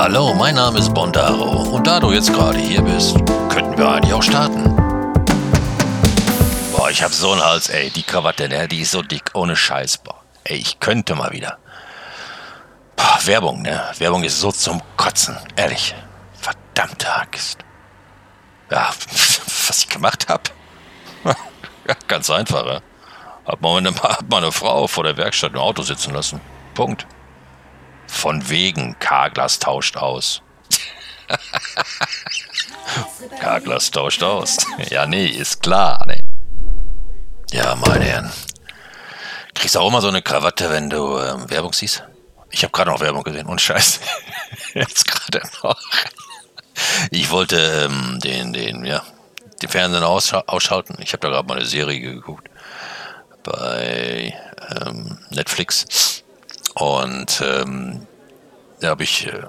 Hallo, 0.00 0.32
mein 0.32 0.54
Name 0.54 0.78
ist 0.78 0.94
Bondaro 0.94 1.74
und 1.74 1.84
da 1.84 1.98
du 1.98 2.12
jetzt 2.12 2.32
gerade 2.32 2.56
hier 2.56 2.82
bist, 2.82 3.16
könnten 3.48 3.76
wir 3.76 3.88
eigentlich 3.90 4.14
auch 4.14 4.22
starten. 4.22 4.76
Boah, 6.70 6.88
ich 6.88 7.02
hab 7.02 7.12
so 7.12 7.32
einen 7.32 7.44
Hals, 7.44 7.68
ey, 7.68 7.90
die 7.90 8.04
Krawatte, 8.04 8.48
ne, 8.48 8.68
die 8.68 8.82
ist 8.82 8.92
so 8.92 9.02
dick, 9.02 9.32
ohne 9.34 9.56
Scheiß, 9.56 9.98
boah. 9.98 10.22
Ey, 10.44 10.58
ich 10.58 10.78
könnte 10.78 11.16
mal 11.16 11.32
wieder. 11.32 11.58
Boah, 12.94 13.18
Werbung, 13.24 13.62
ne, 13.62 13.82
Werbung 13.98 14.22
ist 14.22 14.38
so 14.38 14.52
zum 14.52 14.80
Kotzen, 14.96 15.36
ehrlich. 15.56 15.96
Verdammte 16.40 17.12
Axt. 17.12 17.58
Ja, 18.70 18.90
was 19.66 19.78
ich 19.78 19.88
gemacht 19.88 20.26
hab? 20.28 20.48
Ja, 21.88 21.94
ganz 22.06 22.30
einfach, 22.30 22.64
ja. 22.66 22.80
Hab 23.46 23.60
mal, 23.62 23.78
eine, 23.78 23.92
hab 23.96 24.30
mal 24.30 24.36
eine 24.36 24.52
Frau 24.52 24.86
vor 24.86 25.02
der 25.02 25.16
Werkstatt 25.16 25.54
im 25.54 25.58
Auto 25.58 25.82
sitzen 25.82 26.14
lassen. 26.14 26.40
Punkt. 26.74 27.04
Von 28.08 28.48
wegen 28.48 28.98
Carglass 28.98 29.58
tauscht 29.58 29.96
aus. 29.96 30.42
Carglass 33.40 33.90
tauscht 33.90 34.22
aus. 34.22 34.56
Ja, 34.90 35.06
nee, 35.06 35.26
ist 35.26 35.62
klar, 35.62 36.04
nee. 36.06 36.24
Ja, 37.50 37.74
meine 37.74 38.04
Herren. 38.04 38.32
Kriegst 39.54 39.74
du 39.74 39.80
auch 39.80 39.88
immer 39.88 40.00
so 40.00 40.08
eine 40.08 40.22
Krawatte, 40.22 40.70
wenn 40.70 40.90
du 40.90 41.18
ähm, 41.18 41.48
Werbung 41.50 41.72
siehst? 41.72 42.04
Ich 42.50 42.62
habe 42.62 42.72
gerade 42.72 42.90
noch 42.90 43.00
Werbung 43.00 43.22
gesehen 43.22 43.46
und 43.46 43.60
Scheiß. 43.60 44.00
Jetzt 44.74 45.06
gerade 45.06 45.42
noch. 45.62 45.80
Ich 47.10 47.30
wollte 47.30 47.56
ähm, 47.56 48.20
den, 48.20 48.52
den, 48.52 48.84
ja, 48.84 49.02
den 49.60 49.68
Fernsehen 49.68 50.04
aussch 50.04 50.32
ausschalten. 50.32 50.96
Ich 51.00 51.12
habe 51.12 51.20
da 51.20 51.28
gerade 51.28 51.46
mal 51.46 51.58
eine 51.58 51.66
Serie 51.66 52.00
geguckt 52.00 52.48
bei 53.42 54.34
ähm, 54.80 55.18
Netflix. 55.30 56.22
Und 56.78 57.42
ähm, 57.44 58.06
da 58.80 58.90
habe 58.90 59.02
ich 59.02 59.26
äh, 59.26 59.42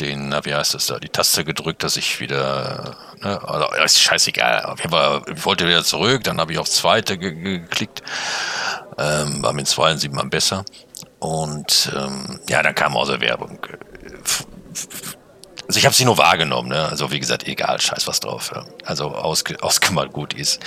den, 0.00 0.30
na, 0.30 0.44
wie 0.44 0.54
heißt 0.54 0.74
das 0.74 0.86
da, 0.86 0.98
die 0.98 1.08
Taste 1.08 1.44
gedrückt, 1.44 1.84
dass 1.84 1.96
ich 1.96 2.18
wieder, 2.18 2.96
ne, 3.20 3.40
also, 3.48 3.68
ist 3.84 4.00
scheißegal, 4.00 4.74
ich 4.76 5.44
wollte 5.44 5.68
wieder 5.68 5.84
zurück, 5.84 6.24
dann 6.24 6.40
habe 6.40 6.52
ich 6.52 6.58
auf 6.58 6.68
zweite 6.68 7.18
ge 7.18 7.34
geklickt, 7.34 8.02
ähm, 8.98 9.42
war 9.44 9.52
mit 9.52 9.68
zwei 9.68 9.92
und 9.92 9.98
sieben 9.98 10.16
mal 10.16 10.26
besser. 10.26 10.64
Und 11.20 11.92
ähm, 11.96 12.40
ja, 12.48 12.62
dann 12.64 12.74
kam 12.74 12.96
aus 12.96 13.08
der 13.08 13.20
Werbung. 13.20 13.64
Also 15.68 15.78
ich 15.78 15.86
habe 15.86 15.94
sie 15.94 16.04
nur 16.04 16.18
wahrgenommen, 16.18 16.70
ne? 16.70 16.88
Also 16.88 17.12
wie 17.12 17.20
gesagt, 17.20 17.46
egal, 17.46 17.80
scheiß 17.80 18.08
was 18.08 18.18
drauf. 18.18 18.50
Ja. 18.52 18.64
Also 18.84 19.14
ausge 19.14 19.56
ausgemalt 19.62 20.12
gut 20.12 20.34
ist. 20.34 20.60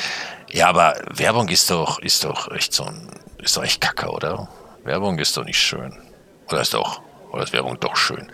Ja, 0.49 0.69
aber 0.69 0.95
Werbung 1.09 1.49
ist 1.49 1.69
doch, 1.69 1.99
ist 1.99 2.23
doch 2.23 2.49
echt 2.51 2.73
so 2.73 2.85
ein, 2.85 3.09
ist 3.39 3.57
doch 3.57 3.63
echt 3.63 3.81
kacke, 3.81 4.07
oder? 4.07 4.47
Werbung 4.85 5.19
ist 5.19 5.35
doch 5.35 5.43
nicht 5.43 5.59
schön. 5.59 6.04
Oder 6.47 6.61
ist 6.61 6.73
doch, 6.73 7.01
oder 7.31 7.43
ist 7.43 7.53
Werbung 7.53 7.79
doch 7.79 7.95
schön? 7.95 8.31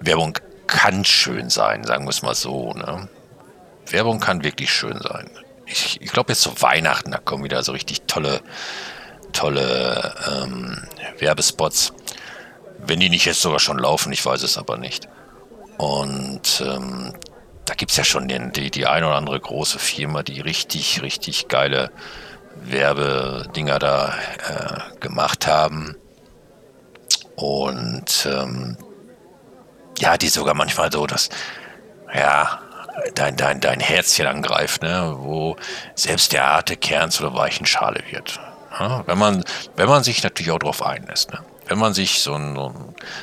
Werbung 0.00 0.38
kann 0.66 1.04
schön 1.04 1.50
sein, 1.50 1.84
sagen 1.84 2.04
wir 2.04 2.10
es 2.10 2.22
mal 2.22 2.34
so. 2.34 2.72
Ne? 2.72 3.08
Werbung 3.86 4.20
kann 4.20 4.44
wirklich 4.44 4.72
schön 4.72 4.98
sein. 5.00 5.30
Ich, 5.66 6.00
ich 6.00 6.10
glaube 6.10 6.32
jetzt 6.32 6.42
zu 6.42 6.60
Weihnachten, 6.60 7.10
da 7.10 7.18
kommen 7.18 7.44
wieder 7.44 7.62
so 7.62 7.72
richtig 7.72 8.02
tolle, 8.02 8.40
tolle 9.32 10.14
ähm, 10.30 10.82
Werbespots. 11.18 11.92
Wenn 12.78 13.00
die 13.00 13.08
nicht 13.08 13.24
jetzt 13.24 13.40
sogar 13.40 13.60
schon 13.60 13.78
laufen, 13.78 14.12
ich 14.12 14.24
weiß 14.24 14.42
es 14.42 14.58
aber 14.58 14.76
nicht. 14.76 15.08
Und 15.78 16.62
ähm, 16.66 17.14
da 17.64 17.74
gibt 17.74 17.90
es 17.90 17.96
ja 17.96 18.04
schon 18.04 18.28
den, 18.28 18.52
die, 18.52 18.70
die 18.70 18.86
ein 18.86 19.04
oder 19.04 19.16
andere 19.16 19.40
große 19.40 19.78
Firma, 19.78 20.22
die 20.22 20.40
richtig, 20.40 21.02
richtig 21.02 21.48
geile 21.48 21.90
Werbedinger 22.56 23.78
da 23.78 24.14
äh, 24.48 24.98
gemacht 25.00 25.46
haben. 25.46 25.96
Und 27.36 28.28
ähm, 28.30 28.76
ja, 29.98 30.16
die 30.16 30.28
sogar 30.28 30.54
manchmal 30.54 30.90
so, 30.92 31.06
dass, 31.06 31.28
ja, 32.14 32.60
dein, 33.14 33.36
dein, 33.36 33.60
dein 33.60 33.80
Herzchen 33.80 34.26
angreift, 34.26 34.82
ne? 34.82 35.14
wo 35.18 35.56
selbst 35.94 36.32
der 36.32 36.46
harte 36.46 36.76
Kern 36.76 37.10
zu 37.10 37.22
der 37.22 37.34
weichen 37.34 37.66
Schale 37.66 38.02
wird. 38.10 38.40
Ja? 38.78 39.02
Wenn, 39.06 39.18
man, 39.18 39.44
wenn 39.76 39.88
man 39.88 40.02
sich 40.02 40.22
natürlich 40.22 40.52
auch 40.52 40.58
darauf 40.58 40.84
einlässt. 40.84 41.32
Ne? 41.32 41.40
Wenn 41.66 41.78
man 41.78 41.94
sich 41.94 42.20
so, 42.20 42.34
ein, 42.34 42.54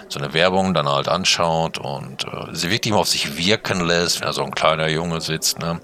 so, 0.09 0.19
eine 0.19 0.33
Werbung 0.33 0.73
dann 0.73 0.89
halt 0.89 1.07
anschaut 1.07 1.77
und 1.77 2.25
äh, 2.25 2.47
sie 2.53 2.71
wirklich 2.71 2.91
mal 2.91 2.99
auf 2.99 3.07
sich 3.07 3.37
wirken 3.37 3.81
lässt, 3.81 4.19
wenn 4.19 4.27
da 4.27 4.33
so 4.33 4.43
ein 4.43 4.55
kleiner 4.55 4.87
Junge 4.87 5.21
sitzt, 5.21 5.59
ne? 5.59 5.79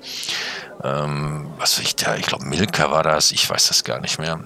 ähm, 0.83 1.51
was 1.57 1.77
weiß 1.77 1.85
ich 1.85 1.95
da, 1.95 2.15
ich 2.15 2.25
glaube 2.25 2.45
Milka 2.45 2.91
war 2.91 3.03
das, 3.03 3.31
ich 3.31 3.47
weiß 3.49 3.67
das 3.67 3.83
gar 3.83 3.99
nicht 3.99 4.19
mehr. 4.19 4.39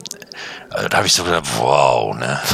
Also 0.70 0.88
da 0.88 0.98
habe 0.98 1.08
ich 1.08 1.14
so 1.14 1.24
gedacht, 1.24 1.46
wow, 1.58 2.16
ne? 2.16 2.40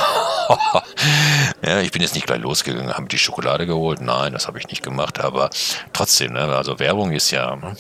ja, 1.62 1.80
ich 1.80 1.91
bin 1.91 2.02
jetzt 2.02 2.16
nicht 2.16 2.28
gleich 2.28 2.41
losgegangen, 2.41 2.94
habe 2.94 3.08
die 3.08 3.18
Schokolade 3.18 3.66
geholt. 3.66 4.02
Nein, 4.02 4.34
das 4.34 4.47
habe 4.47 4.59
ich 4.59 4.68
nicht 4.68 4.84
gemacht, 4.84 5.19
aber 5.19 5.50
trotzdem, 5.94 6.34
ne? 6.34 6.56
Also 6.56 6.80
Werbung 6.80 7.12
ist 7.12 7.31
ja, 7.31 7.56
ne? 7.56 7.75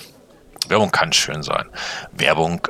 Werbung 0.67 0.91
kann 0.91 1.13
schön 1.13 1.43
sein. 1.43 1.69
Werbung 2.11 2.67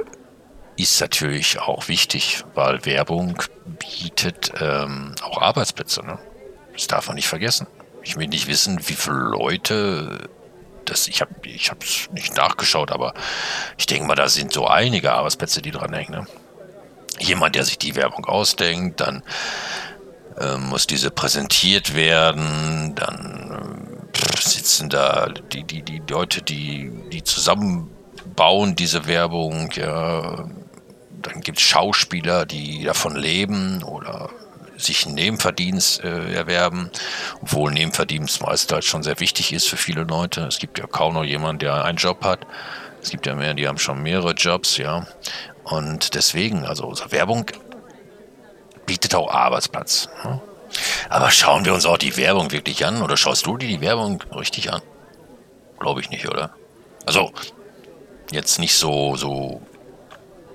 ist 0.75 1.01
natürlich 1.01 1.59
auch 1.59 1.87
wichtig, 1.87 2.43
weil 2.53 2.85
Werbung 2.85 3.41
bietet 3.65 4.53
ähm, 4.59 5.15
auch 5.23 5.41
Arbeitsplätze. 5.41 6.05
Ne? 6.05 6.19
Das 6.73 6.87
darf 6.87 7.07
man 7.07 7.15
nicht 7.15 7.27
vergessen. 7.27 7.67
Ich 8.03 8.15
will 8.15 8.27
nicht 8.27 8.47
wissen, 8.47 8.79
wie 8.87 8.93
viele 8.93 9.15
Leute 9.15 10.29
das, 10.85 11.07
ich 11.07 11.19
habe 11.21 11.33
ich 11.43 12.09
nicht 12.11 12.37
nachgeschaut, 12.37 12.91
aber 12.91 13.13
ich 13.77 13.87
denke 13.87 14.07
mal, 14.07 14.15
da 14.15 14.29
sind 14.29 14.53
so 14.53 14.67
einige 14.67 15.11
Arbeitsplätze, 15.11 15.61
die 15.61 15.71
dran 15.71 15.93
hängen. 15.93 16.11
Ne? 16.11 16.27
Jemand, 17.19 17.55
der 17.55 17.65
sich 17.65 17.77
die 17.77 17.95
Werbung 17.95 18.25
ausdenkt, 18.25 19.01
dann 19.01 19.23
äh, 20.39 20.57
muss 20.57 20.87
diese 20.87 21.11
präsentiert 21.11 21.95
werden, 21.95 22.93
dann 22.95 24.09
äh, 24.13 24.37
sitzen 24.39 24.89
da 24.89 25.27
die, 25.51 25.63
die, 25.63 25.81
die 25.81 26.01
Leute, 26.09 26.41
die, 26.41 26.91
die 27.11 27.23
zusammenbauen 27.23 28.75
diese 28.75 29.07
Werbung, 29.07 29.71
ja, 29.73 30.47
dann 31.21 31.41
gibt 31.41 31.57
es 31.57 31.63
Schauspieler, 31.63 32.45
die 32.45 32.83
davon 32.83 33.15
leben 33.15 33.83
oder 33.83 34.29
sich 34.77 35.05
einen 35.05 35.15
Nebenverdienst 35.15 36.03
äh, 36.03 36.33
erwerben, 36.33 36.91
obwohl 37.41 37.71
Nebenverdienst 37.71 38.41
meist 38.41 38.71
halt 38.71 38.85
schon 38.85 39.03
sehr 39.03 39.19
wichtig 39.19 39.51
ist 39.51 39.67
für 39.67 39.77
viele 39.77 40.03
Leute. 40.03 40.41
Es 40.41 40.59
gibt 40.59 40.77
ja 40.77 40.85
kaum 40.85 41.15
noch 41.15 41.23
jemanden, 41.23 41.59
der 41.59 41.83
einen 41.83 41.97
Job 41.97 42.23
hat. 42.23 42.45
Es 43.01 43.09
gibt 43.09 43.25
ja 43.25 43.35
mehr, 43.35 43.53
die 43.53 43.67
haben 43.67 43.79
schon 43.79 44.03
mehrere 44.03 44.33
Jobs, 44.33 44.77
ja. 44.77 45.07
Und 45.63 46.13
deswegen, 46.13 46.63
also 46.65 46.85
unsere 46.85 47.11
Werbung 47.11 47.47
bietet 48.87 49.13
auch 49.13 49.31
Arbeitsplatz. 49.31 50.09
Aber 51.09 51.29
schauen 51.29 51.65
wir 51.65 51.73
uns 51.75 51.85
auch 51.85 51.99
die 51.99 52.17
Werbung 52.17 52.51
wirklich 52.51 52.83
an 52.85 53.03
oder 53.03 53.15
schaust 53.15 53.45
du 53.45 53.57
dir 53.57 53.67
die 53.67 53.81
Werbung 53.81 54.23
richtig 54.35 54.73
an? 54.73 54.81
Glaube 55.79 56.01
ich 56.01 56.09
nicht, 56.09 56.27
oder? 56.27 56.55
Also, 57.05 57.31
jetzt 58.31 58.57
nicht 58.57 58.75
so, 58.75 59.15
so 59.15 59.61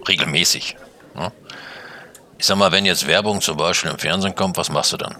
regelmäßig. 0.08 0.76
Ja? 1.14 1.30
Ich 2.38 2.46
sag 2.46 2.58
mal, 2.58 2.72
wenn 2.72 2.84
jetzt 2.84 3.06
Werbung 3.06 3.40
zum 3.40 3.56
Beispiel 3.56 3.90
im 3.90 3.98
Fernsehen 3.98 4.34
kommt, 4.34 4.56
was 4.56 4.70
machst 4.70 4.92
du 4.92 4.96
dann? 4.96 5.16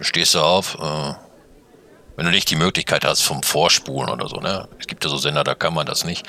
Stehst 0.00 0.34
du 0.34 0.40
auf, 0.40 0.76
äh, 0.76 1.14
wenn 2.16 2.26
du 2.26 2.30
nicht 2.30 2.50
die 2.50 2.56
Möglichkeit 2.56 3.04
hast 3.04 3.22
vom 3.22 3.42
Vorspulen 3.42 4.10
oder 4.10 4.28
so, 4.28 4.36
ne? 4.36 4.68
Es 4.78 4.86
gibt 4.86 5.04
ja 5.04 5.10
so 5.10 5.16
Sender, 5.16 5.44
da 5.44 5.54
kann 5.54 5.74
man 5.74 5.86
das 5.86 6.04
nicht. 6.04 6.26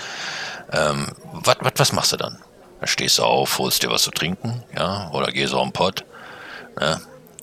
Ähm, 0.72 1.08
was 1.34 1.92
machst 1.92 2.14
du 2.14 2.18
dann? 2.18 2.38
Dann 2.82 2.88
stehst 2.88 3.20
du 3.20 3.24
auf, 3.24 3.60
holst 3.60 3.84
dir 3.84 3.92
was 3.92 4.02
zu 4.02 4.10
trinken, 4.10 4.64
ja, 4.76 5.12
oder 5.12 5.32
gehst 5.32 5.54
auf 5.54 5.62
den 5.62 5.72
Pott. 5.72 6.04
Ne? 6.80 7.00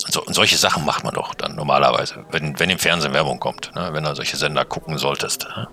So, 0.09 0.25
und 0.25 0.34
solche 0.34 0.56
Sachen 0.56 0.84
macht 0.84 1.04
man 1.04 1.15
doch 1.15 1.32
dann 1.32 1.54
normalerweise, 1.54 2.25
wenn, 2.32 2.59
wenn 2.59 2.71
im 2.71 2.78
Fernsehen 2.81 3.15
Werbung 3.15 3.38
kommt, 3.38 3.72
ne? 3.76 3.91
wenn 3.93 4.03
du 4.03 4.16
solche 4.16 4.37
Sender 4.37 4.65
gucken 4.65 4.99
solltest. 4.99 5.44
Ne? 5.44 5.69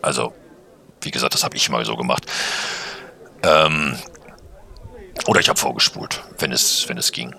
Also, 0.00 0.32
wie 1.02 1.10
gesagt, 1.10 1.34
das 1.34 1.44
habe 1.44 1.56
ich 1.56 1.68
mal 1.68 1.84
so 1.84 1.94
gemacht. 1.94 2.24
Ähm, 3.42 3.98
oder 5.26 5.40
ich 5.40 5.50
habe 5.50 5.58
vorgespult, 5.58 6.22
wenn 6.38 6.52
es, 6.52 6.88
wenn 6.88 6.96
es 6.96 7.12
ging. 7.12 7.34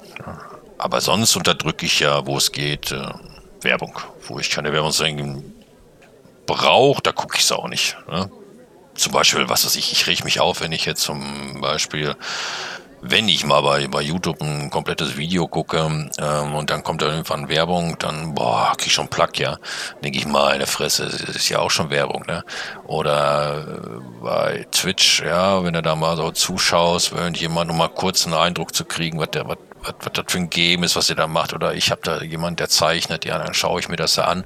Aber 0.78 1.02
sonst 1.02 1.36
unterdrücke 1.36 1.88
ich 1.88 2.02
ja, 2.02 2.28
wo 2.28 2.38
es 2.38 2.52
geht, 2.52 2.92
äh, 2.92 3.08
Werbung. 3.62 3.98
Wo 4.28 4.38
ich 4.38 4.52
keine 4.52 4.72
Werbung 4.72 5.44
brauche, 6.46 7.02
da 7.02 7.12
gucke 7.12 7.38
ich 7.38 7.44
es 7.44 7.52
auch 7.52 7.68
nicht. 7.68 7.98
Ne? 8.08 8.30
Zum 8.96 9.12
Beispiel, 9.12 9.50
was 9.50 9.66
weiß 9.66 9.76
ich, 9.76 9.92
ich 9.92 10.08
reg 10.08 10.24
mich 10.24 10.40
auf, 10.40 10.62
wenn 10.62 10.72
ich 10.72 10.86
jetzt 10.86 11.02
zum 11.02 11.62
Beispiel 11.62 12.16
wenn 13.06 13.28
ich 13.28 13.46
mal 13.46 13.62
bei, 13.62 13.88
bei 13.88 14.02
YouTube 14.02 14.42
ein 14.42 14.70
komplettes 14.70 15.18
Video 15.18 15.46
gucke 15.48 15.78
ähm, 16.18 16.56
und 16.56 16.70
dann 16.70 16.84
kommt 16.84 17.02
da 17.02 17.08
irgendwann 17.08 17.50
Werbung, 17.50 17.98
dann, 18.00 18.34
boah, 18.34 18.74
krieg 18.78 18.88
ich 18.88 18.94
schon 18.94 19.10
Plack, 19.10 19.38
ja. 19.40 19.58
Denke 20.02 20.18
ich 20.18 20.26
mal, 20.26 20.54
in 20.54 20.60
der 20.60 20.68
Fresse, 20.68 21.04
das 21.04 21.36
ist 21.36 21.50
ja 21.50 21.60
auch 21.60 21.70
schon 21.70 21.90
Werbung, 21.90 22.24
ne? 22.28 22.46
Oder 22.86 23.66
äh, 23.68 24.24
bei 24.24 24.66
Twitch, 24.72 25.22
ja, 25.22 25.64
wenn 25.66 25.74
du 25.74 25.82
da 25.82 25.98
mal 25.98 26.16
so 26.16 26.32
zuschaust, 26.32 27.14
wenn 27.14 27.34
jemand 27.34 27.68
nur 27.68 27.78
mal 27.78 27.90
kurz 27.90 28.26
einen 28.26 28.36
Eindruck 28.36 28.74
zu 28.74 28.86
kriegen, 28.86 29.20
was 29.20 29.32
der, 29.32 29.50
was, 29.50 29.58
was, 29.82 29.96
was 30.00 30.14
das 30.14 30.26
für 30.30 30.38
ein 30.38 30.50
Game 30.50 30.84
ist, 30.84 30.96
was 30.96 31.10
ihr 31.10 31.18
da 31.18 31.28
macht, 31.28 31.52
oder 31.54 31.74
ich 31.74 31.92
habe 31.92 32.02
da 32.06 32.22
jemand, 32.22 32.62
der 32.62 32.70
zeichnet, 32.70 33.26
ja, 33.26 33.38
dann 33.38 33.54
schaue 33.54 33.82
ich 33.82 33.90
mir 33.90 33.98
das 33.98 34.16
da 34.16 34.24
an. 34.24 34.46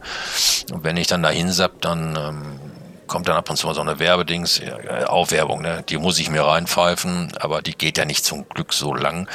Und 0.71 0.83
wenn 0.83 0.97
ich 0.97 1.05
dann 1.05 1.21
da 1.21 1.29
hinsapp, 1.29 1.79
dann 1.81 2.15
ähm, 2.15 2.66
kommt 3.07 3.27
dann 3.27 3.37
ab 3.37 3.49
und 3.49 3.55
zu 3.55 3.67
mal 3.67 3.73
so 3.73 3.81
eine 3.81 3.99
Werbedings, 3.99 4.61
Aufwerbung, 5.05 5.61
ne? 5.61 5.83
die 5.87 5.97
muss 5.97 6.19
ich 6.19 6.29
mir 6.29 6.43
reinpfeifen, 6.43 7.33
aber 7.39 7.61
die 7.61 7.73
geht 7.73 7.97
ja 7.97 8.05
nicht 8.05 8.23
zum 8.23 8.47
Glück 8.49 8.73
so 8.73 8.93
lang. 8.93 9.29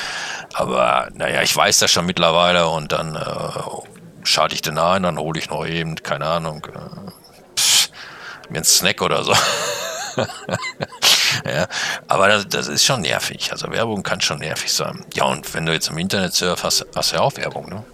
Aber 0.55 1.09
naja, 1.15 1.43
ich 1.43 1.55
weiß 1.57 1.79
das 1.79 1.91
schon 1.91 2.07
mittlerweile 2.07 2.69
und 2.69 2.93
dann 2.93 3.17
äh, 3.17 4.25
schalte 4.25 4.55
ich 4.55 4.63
den 4.63 4.79
ein, 4.79 5.03
dann 5.03 5.19
hole 5.19 5.39
ich 5.39 5.51
noch 5.51 5.67
eben, 5.67 5.97
keine 5.97 6.27
Ahnung, 6.27 6.67
äh, 6.67 7.59
pff, 7.59 7.91
mir 8.49 8.59
einen 8.59 8.65
Snack 8.65 9.03
oder 9.03 9.25
so. 9.25 9.35
ja, 11.45 11.67
aber 12.07 12.29
das, 12.29 12.49
das, 12.49 12.69
ist 12.69 12.85
schon 12.85 13.01
nervig. 13.01 13.51
Also 13.51 13.71
Werbung 13.71 14.03
kann 14.03 14.21
schon 14.21 14.39
nervig 14.39 14.73
sein. 14.73 15.05
Ja, 15.15 15.25
und 15.25 15.53
wenn 15.55 15.67
du 15.67 15.73
jetzt 15.73 15.89
im 15.89 15.99
Internet 15.99 16.35
surfst, 16.35 16.65
hast, 16.65 16.87
hast 16.95 17.13
du 17.13 17.17
ja 17.17 17.23
auch 17.23 17.37
Werbung, 17.37 17.69
ne? 17.69 17.85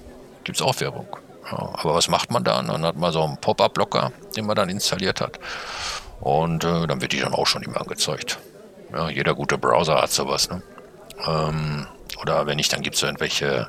Gibt's 0.45 0.63
auch 0.63 0.79
Werbung. 0.81 1.07
Ja, 1.50 1.71
aber 1.75 1.95
was 1.95 2.09
macht 2.09 2.31
man 2.31 2.45
dann? 2.45 2.67
Dann 2.67 2.85
hat 2.85 2.97
man 2.97 3.12
so 3.12 3.23
einen 3.23 3.39
Pop-Up-Blocker, 3.39 4.12
den 4.37 4.47
man 4.47 4.56
dann 4.56 4.69
installiert 4.69 5.21
hat. 5.21 5.39
Und 6.21 6.65
äh, 6.65 6.87
dann 6.87 7.00
wird 7.00 7.12
die 7.12 7.21
dann 7.21 7.35
auch 7.35 7.47
schon 7.47 7.62
immer 7.62 7.81
angezeigt. 7.81 8.39
Ja, 8.93 9.09
jeder 9.09 9.35
gute 9.35 9.59
Browser 9.59 10.00
hat 10.03 10.11
sowas, 10.11 10.50
ne? 10.50 10.62
Ähm, 11.27 11.87
oder 12.21 12.47
wenn 12.47 12.56
nicht, 12.56 12.73
dann 12.73 12.83
gibt 12.83 12.97
es 12.97 13.03
irgendwelche 13.03 13.69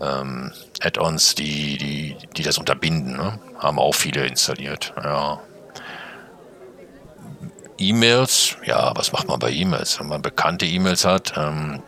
ähm, 0.00 0.52
Add-ons, 0.80 1.34
die, 1.34 1.78
die, 1.78 2.16
die 2.36 2.42
das 2.42 2.58
unterbinden. 2.58 3.16
Ne? 3.16 3.38
Haben 3.58 3.78
auch 3.78 3.94
viele 3.94 4.26
installiert. 4.26 4.92
Ja. 5.02 5.40
E-Mails, 7.78 8.56
ja, 8.64 8.92
was 8.96 9.12
macht 9.12 9.28
man 9.28 9.38
bei 9.38 9.50
E-Mails? 9.50 10.00
Wenn 10.00 10.08
man 10.08 10.22
bekannte 10.22 10.66
E-Mails 10.66 11.04
hat, 11.04 11.34
ähm, 11.36 11.82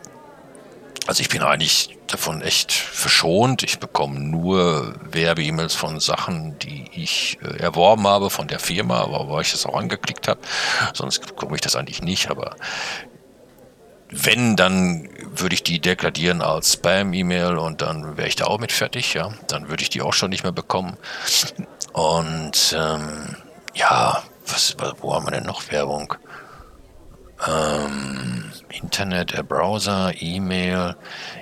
also 1.07 1.21
ich 1.21 1.29
bin 1.29 1.41
eigentlich 1.41 1.97
davon 2.13 2.41
echt 2.41 2.71
verschont. 2.71 3.63
Ich 3.63 3.79
bekomme 3.79 4.19
nur 4.19 4.95
Werbe-E-Mails 5.11 5.75
von 5.75 5.99
Sachen, 5.99 6.57
die 6.59 6.85
ich 6.93 7.37
äh, 7.41 7.57
erworben 7.57 8.07
habe 8.07 8.29
von 8.29 8.47
der 8.47 8.59
Firma, 8.59 9.01
aber 9.01 9.27
wo 9.27 9.39
ich 9.39 9.51
das 9.51 9.65
auch 9.65 9.75
angeklickt 9.75 10.27
habe. 10.27 10.39
Sonst 10.93 11.25
bekomme 11.25 11.55
ich 11.55 11.61
das 11.61 11.75
eigentlich 11.75 12.01
nicht. 12.01 12.29
Aber 12.29 12.55
wenn, 14.09 14.55
dann 14.55 15.09
würde 15.35 15.53
ich 15.53 15.63
die 15.63 15.79
deklarieren 15.79 16.41
als 16.41 16.73
Spam-E-Mail 16.73 17.57
und 17.57 17.81
dann 17.81 18.17
wäre 18.17 18.27
ich 18.27 18.35
da 18.35 18.45
auch 18.45 18.59
mit 18.59 18.71
fertig. 18.71 19.13
Ja, 19.13 19.31
dann 19.47 19.69
würde 19.69 19.83
ich 19.83 19.89
die 19.89 20.01
auch 20.01 20.13
schon 20.13 20.31
nicht 20.31 20.43
mehr 20.43 20.51
bekommen. 20.51 20.97
Und 21.93 22.75
ähm, 22.77 23.35
ja, 23.75 24.23
was, 24.47 24.75
wo 24.99 25.13
haben 25.13 25.27
wir 25.27 25.31
denn 25.31 25.45
noch 25.45 25.71
Werbung? 25.71 26.15
Ähm, 27.47 28.51
Internet, 28.69 29.33
äh, 29.33 29.43
Browser, 29.43 30.11
E-Mail. 30.19 30.95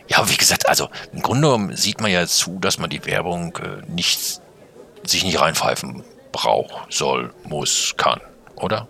Ja, 0.07 0.29
wie 0.29 0.37
gesagt, 0.37 0.67
also 0.69 0.89
im 1.11 1.21
Grunde 1.21 1.75
sieht 1.75 2.01
man 2.01 2.11
ja 2.11 2.25
zu, 2.27 2.59
dass 2.59 2.77
man 2.77 2.89
die 2.89 3.05
Werbung 3.05 3.57
äh, 3.57 3.81
nicht, 3.91 4.41
sich 5.03 5.23
nicht 5.23 5.39
reinpfeifen 5.39 6.03
braucht, 6.31 6.93
soll, 6.93 7.33
muss, 7.43 7.95
kann, 7.97 8.21
oder? 8.55 8.87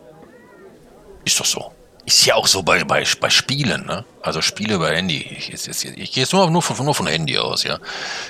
Ist 1.24 1.40
doch 1.40 1.46
so. 1.46 1.72
Ist 2.08 2.26
ja 2.26 2.36
auch 2.36 2.48
so 2.48 2.64
bei, 2.64 2.86
bei, 2.86 3.04
bei 3.20 3.30
Spielen, 3.30 3.86
ne? 3.86 4.06
Also 4.22 4.42
Spiele 4.42 4.80
bei 4.80 4.96
Handy. 4.96 5.28
Ich, 5.38 5.52
ich, 5.52 5.68
ich, 5.68 5.98
ich 5.98 6.12
gehe 6.14 6.24
jetzt 6.24 6.32
nur, 6.32 6.50
nur, 6.50 6.62
von, 6.62 6.86
nur 6.86 6.96
von 6.96 7.06
Handy 7.06 7.38
aus, 7.38 7.64
ja. 7.64 7.80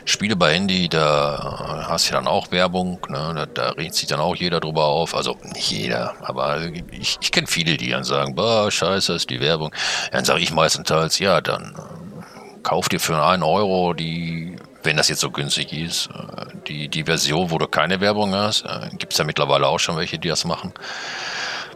Spiele 0.03 0.35
bei 0.35 0.55
Handy, 0.55 0.89
da 0.89 1.85
hast 1.87 2.09
du 2.09 2.13
dann 2.13 2.25
auch 2.25 2.49
Werbung, 2.49 2.99
ne? 3.07 3.33
Da, 3.35 3.45
da 3.45 3.69
regt 3.73 3.93
sich 3.93 4.07
dann 4.07 4.19
auch 4.19 4.35
jeder 4.35 4.59
drüber 4.61 4.85
auf. 4.85 5.13
Also 5.13 5.37
nicht 5.43 5.69
jeder, 5.69 6.15
aber 6.21 6.59
ich, 6.89 7.19
ich 7.21 7.31
kenne 7.31 7.45
viele, 7.45 7.77
die 7.77 7.91
dann 7.91 8.03
sagen, 8.03 8.33
boah, 8.33 8.71
scheiße, 8.71 9.13
ist 9.13 9.29
die 9.29 9.41
Werbung. 9.41 9.71
Dann 10.11 10.25
sage 10.25 10.41
ich 10.41 10.51
meistenteils, 10.51 11.19
ja, 11.19 11.39
dann 11.39 11.75
äh, 11.77 12.59
kauf 12.63 12.89
dir 12.89 12.99
für 12.99 13.23
einen 13.23 13.43
Euro 13.43 13.93
die 13.93 14.55
wenn 14.81 14.95
das 14.95 15.09
jetzt 15.09 15.19
so 15.19 15.29
günstig 15.29 15.73
ist, 15.73 16.07
äh, 16.07 16.45
die, 16.67 16.87
die 16.87 17.03
Version, 17.03 17.51
wo 17.51 17.59
du 17.59 17.67
keine 17.67 17.99
Werbung 17.99 18.33
hast, 18.33 18.63
äh, 18.63 18.89
gibt 18.97 19.13
es 19.13 19.19
ja 19.19 19.25
mittlerweile 19.25 19.67
auch 19.67 19.79
schon 19.79 19.97
welche, 19.97 20.17
die 20.17 20.29
das 20.29 20.45
machen 20.45 20.73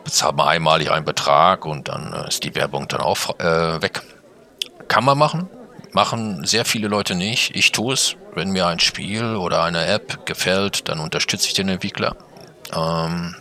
bezahlt 0.03 0.35
man 0.35 0.47
einmalig 0.47 0.91
einen 0.91 1.05
Betrag 1.05 1.65
und 1.65 1.87
dann 1.87 2.13
äh, 2.13 2.27
ist 2.27 2.43
die 2.43 2.55
Werbung 2.55 2.87
dann 2.87 3.01
auch 3.01 3.39
äh, 3.39 3.81
weg. 3.81 4.01
Kann 4.87 5.05
man 5.05 5.17
machen, 5.17 5.49
machen 5.91 6.45
sehr 6.45 6.65
viele 6.65 6.87
Leute 6.87 7.15
nicht. 7.15 7.55
Ich 7.55 7.71
tue 7.71 7.93
es. 7.93 8.15
Wenn 8.33 8.51
mir 8.51 8.67
ein 8.67 8.79
Spiel 8.79 9.35
oder 9.35 9.63
eine 9.63 9.85
App 9.87 10.25
gefällt, 10.25 10.87
dann 10.87 10.99
unterstütze 10.99 11.47
ich 11.47 11.53
den 11.53 11.67
Entwickler. 11.67 12.15
Ähm, 12.73 13.35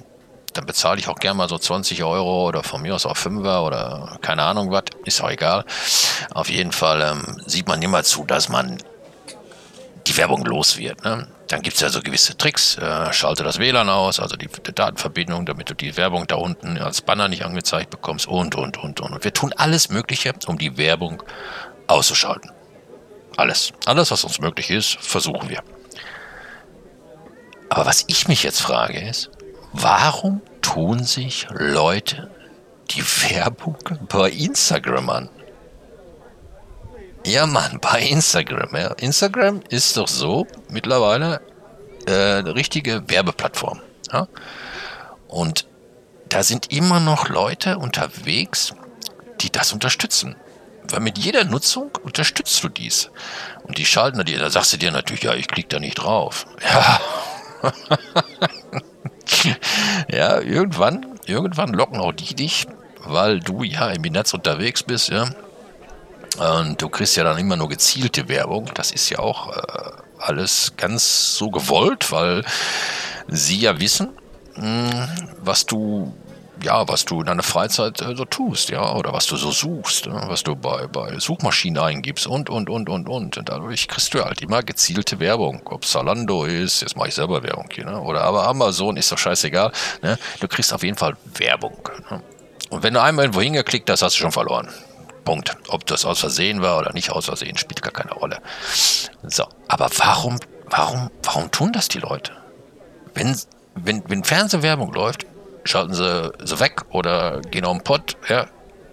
dann 0.52 0.66
bezahle 0.66 0.98
ich 0.98 1.08
auch 1.08 1.18
gerne 1.18 1.36
mal 1.36 1.48
so 1.48 1.58
20 1.58 2.02
Euro 2.02 2.48
oder 2.48 2.64
von 2.64 2.82
mir 2.82 2.94
aus 2.94 3.06
auch 3.06 3.16
5er 3.16 3.64
oder 3.64 4.18
keine 4.20 4.42
Ahnung 4.42 4.70
was, 4.72 4.84
ist 5.04 5.22
auch 5.22 5.30
egal. 5.30 5.64
Auf 6.32 6.50
jeden 6.50 6.72
Fall 6.72 7.00
ähm, 7.02 7.40
sieht 7.46 7.68
man 7.68 7.80
immer 7.82 8.02
zu, 8.02 8.24
dass 8.24 8.48
man 8.48 8.78
die 10.10 10.16
Werbung 10.16 10.44
los 10.44 10.76
wird. 10.76 11.04
Ne? 11.04 11.28
Dann 11.48 11.62
gibt 11.62 11.76
es 11.76 11.82
ja 11.82 11.88
so 11.88 12.00
gewisse 12.00 12.36
Tricks. 12.36 12.76
Äh, 12.76 13.12
schalte 13.12 13.44
das 13.44 13.58
WLAN 13.58 13.88
aus, 13.88 14.18
also 14.18 14.36
die, 14.36 14.48
die, 14.48 14.72
Datenverbindung, 14.72 15.46
damit 15.46 15.70
du 15.70 15.74
die 15.74 15.96
Werbung 15.96 16.26
da 16.26 16.34
unten 16.34 16.78
als 16.78 17.00
Banner 17.00 17.28
nicht 17.28 17.44
angezeigt 17.44 17.90
bekommst 17.90 18.26
und, 18.26 18.56
und, 18.56 18.76
und, 18.78 19.00
und. 19.00 19.12
Und 19.12 19.24
wir 19.24 19.32
tun 19.32 19.52
alles 19.56 19.88
Mögliche, 19.88 20.32
um 20.46 20.58
die 20.58 20.76
Werbung 20.76 21.22
auszuschalten. 21.86 22.50
Alles. 23.36 23.72
Alles, 23.86 24.10
was 24.10 24.24
uns 24.24 24.40
möglich 24.40 24.70
ist, 24.70 24.98
versuchen 25.00 25.48
wir. 25.48 25.62
Aber 27.68 27.86
was 27.86 28.04
ich 28.08 28.26
mich 28.26 28.42
jetzt 28.42 28.60
frage 28.60 29.00
ist, 29.00 29.30
warum 29.72 30.42
tun 30.60 31.04
sich 31.04 31.46
Leute 31.50 32.30
die 32.90 33.04
Werbung 33.30 33.78
bei 34.08 34.30
Instagram 34.30 35.08
an? 35.10 35.30
Ja, 37.24 37.46
Mann, 37.46 37.78
bei 37.80 38.00
Instagram. 38.00 38.74
Ja. 38.74 38.92
Instagram 38.92 39.60
ist 39.68 39.96
doch 39.96 40.08
so 40.08 40.46
mittlerweile 40.68 41.40
äh, 42.06 42.38
eine 42.38 42.54
richtige 42.54 43.02
Werbeplattform. 43.08 43.80
Ja? 44.12 44.26
Und 45.28 45.66
da 46.28 46.42
sind 46.42 46.72
immer 46.72 47.00
noch 47.00 47.28
Leute 47.28 47.78
unterwegs, 47.78 48.74
die 49.40 49.50
das 49.50 49.72
unterstützen. 49.72 50.36
Weil 50.88 51.00
mit 51.00 51.18
jeder 51.18 51.44
Nutzung 51.44 51.90
unterstützt 52.02 52.62
du 52.64 52.68
dies. 52.68 53.10
Und 53.64 53.78
die 53.78 53.86
schalten 53.86 54.24
dir, 54.24 54.38
da 54.38 54.50
sagst 54.50 54.72
du 54.72 54.76
dir 54.76 54.90
natürlich, 54.90 55.22
ja, 55.22 55.34
ich 55.34 55.46
klicke 55.46 55.68
da 55.68 55.78
nicht 55.78 55.96
drauf. 55.96 56.46
Ja. 56.72 57.00
ja, 60.08 60.40
irgendwann, 60.40 61.20
irgendwann 61.26 61.74
locken 61.74 62.00
auch 62.00 62.12
die 62.12 62.34
dich, 62.34 62.66
weil 63.04 63.40
du 63.40 63.62
ja 63.62 63.90
im 63.90 64.02
Netz 64.02 64.32
unterwegs 64.32 64.82
bist, 64.82 65.10
ja. 65.10 65.30
Und 66.40 66.80
du 66.80 66.88
kriegst 66.88 67.16
ja 67.16 67.24
dann 67.24 67.38
immer 67.38 67.56
nur 67.56 67.68
gezielte 67.68 68.28
Werbung. 68.28 68.70
Das 68.74 68.92
ist 68.92 69.10
ja 69.10 69.18
auch 69.18 69.54
äh, 69.54 69.90
alles 70.18 70.72
ganz 70.76 71.34
so 71.34 71.50
gewollt, 71.50 72.10
weil 72.12 72.44
sie 73.28 73.58
ja 73.58 73.78
wissen, 73.78 74.08
mh, 74.56 74.62
hm, 74.62 75.08
was 75.42 75.66
du 75.66 76.14
ja, 76.62 76.86
was 76.88 77.04
du 77.04 77.20
in 77.20 77.26
deiner 77.26 77.42
Freizeit 77.42 78.00
äh, 78.02 78.14
so 78.14 78.24
tust, 78.24 78.70
ja, 78.70 78.94
oder 78.94 79.12
was 79.12 79.26
du 79.26 79.36
so 79.36 79.50
suchst, 79.50 80.06
äh, 80.06 80.10
was 80.12 80.42
du 80.42 80.56
bei, 80.56 80.86
bei 80.86 81.18
Suchmaschinen 81.18 81.82
eingibst 81.82 82.26
und, 82.26 82.50
und, 82.50 82.68
und, 82.68 82.88
und, 82.88 83.08
und. 83.08 83.38
Und 83.38 83.48
dadurch 83.48 83.88
kriegst 83.88 84.12
du 84.14 84.24
halt 84.24 84.42
immer 84.42 84.62
gezielte 84.62 85.20
Werbung. 85.20 85.62
Ob 85.66 85.84
Zalando 85.84 86.44
ist, 86.44 86.82
jetzt 86.82 86.96
mache 86.96 87.08
ich 87.08 87.14
selber 87.14 87.42
Werbung 87.42 87.68
hier, 87.72 87.86
ne? 87.86 88.00
oder 88.00 88.22
aber 88.22 88.46
Amazon, 88.46 88.96
ist 88.96 89.10
doch 89.12 89.18
scheißegal. 89.18 89.72
Ne? 90.02 90.18
Du 90.40 90.48
kriegst 90.48 90.72
auf 90.72 90.82
jeden 90.82 90.96
Fall 90.96 91.16
Werbung. 91.36 91.88
Ne? 92.10 92.22
Und 92.70 92.82
wenn 92.82 92.94
du 92.94 93.02
einmal 93.02 93.24
irgendwo 93.24 93.40
hingeklickt 93.40 93.88
hast, 93.90 94.02
hast 94.02 94.16
du 94.16 94.20
schon 94.20 94.32
verloren. 94.32 94.68
Punkt. 95.24 95.56
Ob 95.68 95.86
das 95.86 96.04
aus 96.04 96.20
Versehen 96.20 96.62
war 96.62 96.78
oder 96.78 96.92
nicht 96.92 97.10
aus 97.10 97.26
Versehen, 97.26 97.56
spielt 97.56 97.82
gar 97.82 97.92
keine 97.92 98.12
Rolle. 98.12 98.40
So, 99.22 99.46
aber 99.68 99.88
warum, 99.98 100.38
warum, 100.66 101.10
warum 101.22 101.50
tun 101.50 101.72
das 101.72 101.88
die 101.88 101.98
Leute? 101.98 102.32
Wenn, 103.14 103.36
wenn, 103.74 104.02
wenn 104.08 104.24
Fernsehwerbung 104.24 104.92
läuft, 104.92 105.26
schalten 105.64 105.94
sie 105.94 106.32
sie 106.42 106.60
weg 106.60 106.82
oder 106.90 107.40
gehen 107.40 107.64
auf 107.64 107.76
den 107.76 107.84
Pott, 107.84 108.16
ja, 108.28 108.46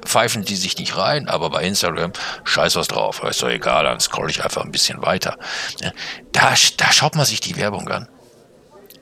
pfeifen 0.04 0.44
die 0.44 0.56
sich 0.56 0.78
nicht 0.78 0.98
rein, 0.98 1.28
aber 1.28 1.50
bei 1.50 1.64
Instagram, 1.64 2.14
scheiß 2.44 2.76
was 2.76 2.88
drauf, 2.88 3.22
ist 3.24 3.44
doch 3.44 3.50
egal, 3.50 3.84
dann 3.84 4.00
scroll 4.00 4.30
ich 4.30 4.44
einfach 4.44 4.64
ein 4.64 4.72
bisschen 4.72 5.02
weiter. 5.02 5.38
Da, 6.32 6.54
da 6.78 6.92
schaut 6.92 7.16
man 7.16 7.26
sich 7.26 7.42
die 7.42 7.58
Werbung 7.58 7.88
an. 7.90 8.08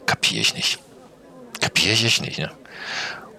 Kapiere 0.05 0.41
ich 0.41 0.53
nicht. 0.55 0.79
Kapiere 1.61 1.93
ich 1.93 2.21
nicht, 2.21 2.39
ne? 2.39 2.51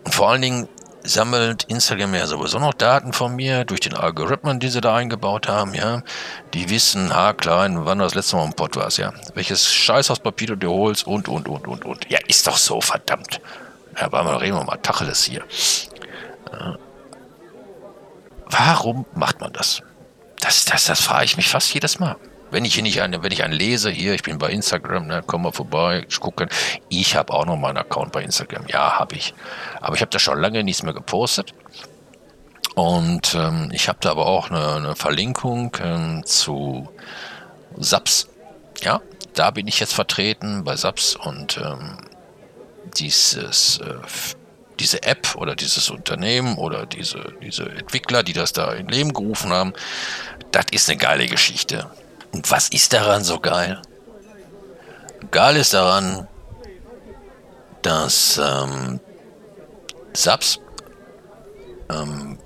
Und 0.04 0.14
vor 0.14 0.30
allen 0.30 0.42
Dingen, 0.42 0.68
sammelt 1.06 1.64
Instagram 1.64 2.14
ja 2.14 2.26
sowieso 2.26 2.58
noch 2.58 2.74
Daten 2.74 3.12
von 3.12 3.34
mir 3.34 3.64
durch 3.64 3.80
den 3.80 3.94
Algorithmen, 3.94 4.60
die 4.60 4.68
sie 4.68 4.80
da 4.80 4.96
eingebaut 4.96 5.48
haben, 5.48 5.74
ja. 5.74 6.02
Die 6.54 6.70
wissen 6.70 7.14
haarklein, 7.14 7.84
wann 7.84 7.98
du 7.98 8.04
das 8.04 8.14
letzte 8.14 8.36
Mal 8.36 8.44
im 8.44 8.52
Pott 8.52 8.76
warst, 8.76 8.98
ja. 8.98 9.12
Welches 9.34 9.72
Scheiß 9.72 10.10
aus 10.10 10.20
Papier 10.20 10.48
du 10.48 10.56
dir 10.56 10.70
holst 10.70 11.06
und, 11.06 11.28
und, 11.28 11.48
und, 11.48 11.66
und, 11.66 11.84
und. 11.84 12.10
Ja, 12.10 12.18
ist 12.28 12.46
doch 12.46 12.56
so, 12.56 12.80
verdammt. 12.80 13.40
Ja, 13.96 14.06
aber 14.06 14.22
mal 14.22 14.36
reden 14.36 14.56
wir 14.56 14.64
mal 14.64 14.76
Tacheles 14.76 15.24
hier. 15.24 15.42
Äh, 16.52 16.74
warum 18.46 19.06
macht 19.14 19.40
man 19.40 19.52
das? 19.52 19.82
Das, 20.40 20.64
das, 20.64 20.84
das 20.84 21.00
frage 21.00 21.24
ich 21.24 21.36
mich 21.36 21.48
fast 21.48 21.72
jedes 21.72 21.98
Mal. 21.98 22.16
Wenn 22.56 22.64
ich 22.64 22.72
hier 22.72 22.82
nicht 22.82 23.02
eine, 23.02 23.22
wenn 23.22 23.32
ich 23.32 23.42
einen 23.44 23.52
lese, 23.52 23.90
hier, 23.90 24.14
ich 24.14 24.22
bin 24.22 24.38
bei 24.38 24.48
Instagram, 24.48 25.08
ne, 25.08 25.22
komm 25.26 25.42
mal 25.42 25.52
vorbei, 25.52 26.06
ich 26.08 26.18
gucke. 26.18 26.48
Ich 26.88 27.14
habe 27.14 27.34
auch 27.34 27.44
noch 27.44 27.58
meinen 27.58 27.76
Account 27.76 28.12
bei 28.12 28.22
Instagram. 28.22 28.64
Ja, 28.68 28.98
habe 28.98 29.14
ich. 29.14 29.34
Aber 29.82 29.94
ich 29.94 30.00
habe 30.00 30.10
da 30.10 30.18
schon 30.18 30.40
lange 30.40 30.64
nichts 30.64 30.82
mehr 30.82 30.94
gepostet. 30.94 31.52
Und 32.74 33.34
ähm, 33.34 33.68
ich 33.74 33.90
habe 33.90 33.98
da 34.00 34.10
aber 34.10 34.24
auch 34.24 34.50
eine, 34.50 34.72
eine 34.72 34.96
Verlinkung 34.96 35.76
ähm, 35.82 36.22
zu 36.24 36.88
SAPS. 37.76 38.30
Ja, 38.80 39.02
da 39.34 39.50
bin 39.50 39.68
ich 39.68 39.78
jetzt 39.78 39.92
vertreten 39.92 40.64
bei 40.64 40.76
SAPS 40.76 41.14
und 41.14 41.58
ähm, 41.58 41.98
dieses, 42.96 43.80
äh, 43.80 43.96
diese 44.80 45.02
App 45.02 45.34
oder 45.36 45.54
dieses 45.54 45.90
Unternehmen 45.90 46.56
oder 46.56 46.86
diese, 46.86 47.34
diese 47.42 47.68
Entwickler, 47.68 48.22
die 48.22 48.32
das 48.32 48.54
da 48.54 48.72
in 48.72 48.88
Leben 48.88 49.12
gerufen 49.12 49.52
haben, 49.52 49.74
das 50.52 50.64
ist 50.70 50.88
eine 50.88 50.96
geile 50.96 51.26
Geschichte. 51.26 51.90
Und 52.32 52.50
was 52.50 52.68
ist 52.68 52.92
daran 52.92 53.24
so 53.24 53.40
geil? 53.40 53.80
geil 55.30 55.56
ist 55.56 55.74
daran, 55.74 56.28
dass 57.82 58.40
ähm, 58.42 59.00
SAPS 60.12 60.60
ähm, 61.90 62.38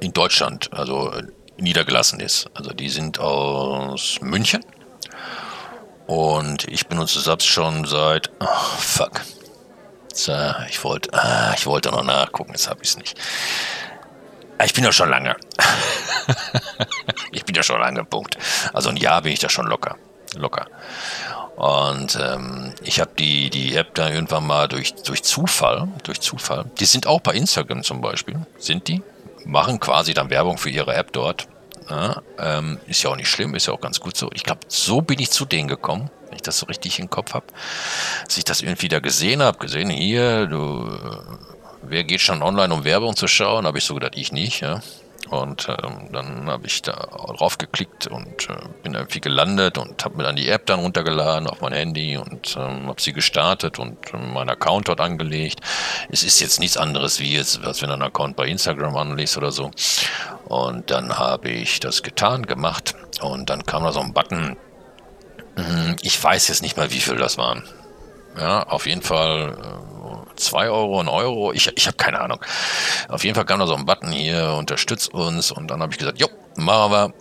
in 0.00 0.12
Deutschland, 0.12 0.70
also 0.72 1.12
niedergelassen 1.56 2.20
ist. 2.20 2.48
Also 2.54 2.70
die 2.70 2.88
sind 2.88 3.18
aus 3.18 4.18
München 4.20 4.64
und 6.06 6.68
ich 6.68 6.86
benutze 6.86 7.20
SAPS 7.20 7.46
schon 7.46 7.84
seit, 7.84 8.30
oh, 8.40 8.46
fuck, 8.78 9.22
ich 10.68 10.84
wollte, 10.84 11.12
ah, 11.12 11.52
ich 11.56 11.66
wollte 11.66 11.90
noch 11.90 12.04
nachgucken, 12.04 12.52
jetzt 12.52 12.68
habe 12.68 12.80
ich 12.82 12.90
es 12.90 12.96
nicht. 12.96 13.18
Ich 14.64 14.72
bin 14.72 14.84
ja 14.84 14.92
schon 14.92 15.10
lange. 15.10 15.34
ich 17.34 17.44
bin 17.44 17.54
ja 17.54 17.62
schon 17.62 17.80
lange, 17.80 18.04
Punkt. 18.04 18.38
Also 18.72 18.88
ein 18.90 18.96
Jahr 18.96 19.22
bin 19.22 19.32
ich 19.32 19.40
da 19.40 19.48
schon 19.48 19.66
locker. 19.66 19.96
Locker. 20.36 20.66
Und 21.56 22.18
ähm, 22.20 22.74
ich 22.82 23.00
habe 23.00 23.12
die, 23.16 23.48
die 23.48 23.76
App 23.76 23.94
da 23.94 24.10
irgendwann 24.10 24.46
mal 24.46 24.66
durch, 24.66 24.94
durch 24.94 25.22
Zufall, 25.22 25.88
durch 26.02 26.20
Zufall, 26.20 26.64
die 26.80 26.84
sind 26.84 27.06
auch 27.06 27.20
bei 27.20 27.34
Instagram 27.34 27.84
zum 27.84 28.00
Beispiel, 28.00 28.44
sind 28.58 28.88
die, 28.88 29.02
machen 29.44 29.78
quasi 29.78 30.14
dann 30.14 30.30
Werbung 30.30 30.58
für 30.58 30.70
ihre 30.70 30.94
App 30.94 31.12
dort. 31.12 31.46
Ja, 31.88 32.22
ähm, 32.38 32.80
ist 32.86 33.02
ja 33.02 33.10
auch 33.10 33.16
nicht 33.16 33.28
schlimm, 33.28 33.54
ist 33.54 33.66
ja 33.66 33.74
auch 33.74 33.80
ganz 33.80 34.00
gut 34.00 34.16
so. 34.16 34.30
Ich 34.32 34.42
glaube, 34.42 34.60
so 34.68 35.02
bin 35.02 35.18
ich 35.18 35.30
zu 35.30 35.44
denen 35.44 35.68
gekommen, 35.68 36.10
wenn 36.26 36.36
ich 36.36 36.42
das 36.42 36.58
so 36.58 36.66
richtig 36.66 36.98
im 36.98 37.10
Kopf 37.10 37.34
habe. 37.34 37.44
Dass 38.24 38.38
ich 38.38 38.44
das 38.44 38.62
irgendwie 38.62 38.88
da 38.88 39.00
gesehen 39.00 39.42
habe, 39.42 39.58
gesehen, 39.58 39.90
hier, 39.90 40.46
du, 40.46 40.98
wer 41.82 42.04
geht 42.04 42.22
schon 42.22 42.42
online, 42.42 42.72
um 42.72 42.84
Werbung 42.84 43.16
zu 43.16 43.28
schauen? 43.28 43.66
Habe 43.66 43.78
ich 43.78 43.84
so 43.84 43.94
gedacht, 43.94 44.16
ich 44.16 44.32
nicht, 44.32 44.60
ja. 44.60 44.80
Und 45.30 45.68
ähm, 45.68 46.10
dann 46.12 46.46
habe 46.48 46.66
ich 46.66 46.82
da 46.82 46.92
drauf 46.92 47.56
geklickt 47.56 48.06
und 48.06 48.48
äh, 48.50 48.56
bin 48.82 48.94
irgendwie 48.94 49.20
gelandet 49.20 49.78
und 49.78 50.04
habe 50.04 50.16
mir 50.16 50.24
dann 50.24 50.36
die 50.36 50.48
App 50.48 50.66
dann 50.66 50.80
runtergeladen 50.80 51.48
auf 51.48 51.60
mein 51.60 51.72
Handy 51.72 52.16
und 52.18 52.56
ähm, 52.58 52.88
habe 52.88 53.00
sie 53.00 53.12
gestartet 53.12 53.78
und 53.78 54.12
äh, 54.12 54.16
meinen 54.18 54.50
Account 54.50 54.88
dort 54.88 55.00
angelegt. 55.00 55.60
Es 56.10 56.22
ist 56.22 56.40
jetzt 56.40 56.60
nichts 56.60 56.76
anderes 56.76 57.20
wie 57.20 57.34
jetzt, 57.34 57.64
als 57.64 57.80
wenn 57.80 57.88
du 57.88 57.94
einen 57.94 58.02
Account 58.02 58.36
bei 58.36 58.46
Instagram 58.46 58.96
anlegst 58.96 59.36
oder 59.36 59.50
so. 59.50 59.70
Und 60.44 60.90
dann 60.90 61.18
habe 61.18 61.48
ich 61.48 61.80
das 61.80 62.02
getan, 62.02 62.44
gemacht 62.44 62.94
und 63.22 63.48
dann 63.48 63.64
kam 63.64 63.84
da 63.84 63.92
so 63.92 64.00
ein 64.00 64.12
Button. 64.12 64.56
Hm, 65.56 65.96
ich 66.02 66.22
weiß 66.22 66.48
jetzt 66.48 66.62
nicht 66.62 66.76
mal, 66.76 66.90
wie 66.90 67.00
viel 67.00 67.16
das 67.16 67.38
waren. 67.38 67.64
Ja, 68.38 68.64
auf 68.64 68.86
jeden 68.86 69.02
Fall 69.02 69.56
äh, 69.58 69.93
2 70.36 70.68
Euro, 70.70 71.00
ein 71.00 71.08
Euro, 71.08 71.52
ich, 71.52 71.70
ich 71.76 71.86
habe 71.86 71.96
keine 71.96 72.20
Ahnung. 72.20 72.40
Auf 73.08 73.24
jeden 73.24 73.34
Fall 73.34 73.44
kam 73.44 73.60
da 73.60 73.66
so 73.66 73.74
ein 73.74 73.86
Button 73.86 74.12
hier, 74.12 74.54
unterstützt 74.58 75.12
uns 75.12 75.50
und 75.50 75.68
dann 75.70 75.82
habe 75.82 75.92
ich 75.92 75.98
gesagt, 75.98 76.20
jo, 76.20 76.28
machen 76.56 76.92
wir, 76.92 77.14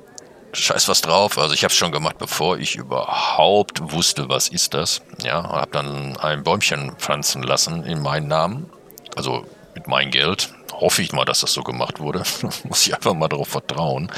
scheiß 0.53 0.87
was 0.87 1.01
drauf. 1.01 1.37
Also 1.37 1.53
ich 1.53 1.63
habe 1.63 1.71
es 1.71 1.77
schon 1.77 1.91
gemacht, 1.91 2.17
bevor 2.17 2.57
ich 2.57 2.75
überhaupt 2.75 3.91
wusste, 3.91 4.29
was 4.29 4.47
ist 4.47 4.73
das. 4.73 5.01
Ja, 5.23 5.43
habe 5.43 5.71
dann 5.71 6.17
ein 6.17 6.43
Bäumchen 6.43 6.95
pflanzen 6.97 7.43
lassen 7.43 7.83
in 7.83 8.01
meinen 8.01 8.27
Namen, 8.27 8.69
also 9.15 9.45
mit 9.75 9.87
meinem 9.87 10.11
Geld. 10.11 10.53
Hoffe 10.71 11.01
ich 11.01 11.13
mal, 11.13 11.25
dass 11.25 11.41
das 11.41 11.53
so 11.53 11.61
gemacht 11.61 11.99
wurde. 11.99 12.23
Muss 12.63 12.87
ich 12.87 12.95
einfach 12.95 13.13
mal 13.13 13.27
darauf 13.27 13.47
vertrauen. 13.47 14.11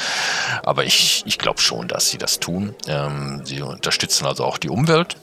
Aber 0.64 0.86
ich, 0.86 1.24
ich 1.26 1.38
glaube 1.38 1.60
schon, 1.60 1.88
dass 1.88 2.10
sie 2.10 2.18
das 2.18 2.40
tun. 2.40 2.76
Ähm, 2.88 3.42
sie 3.46 3.62
unterstützen 3.62 4.26
also 4.26 4.46
auch 4.46 4.58
die 4.58 4.70
Umwelt. 4.70 5.18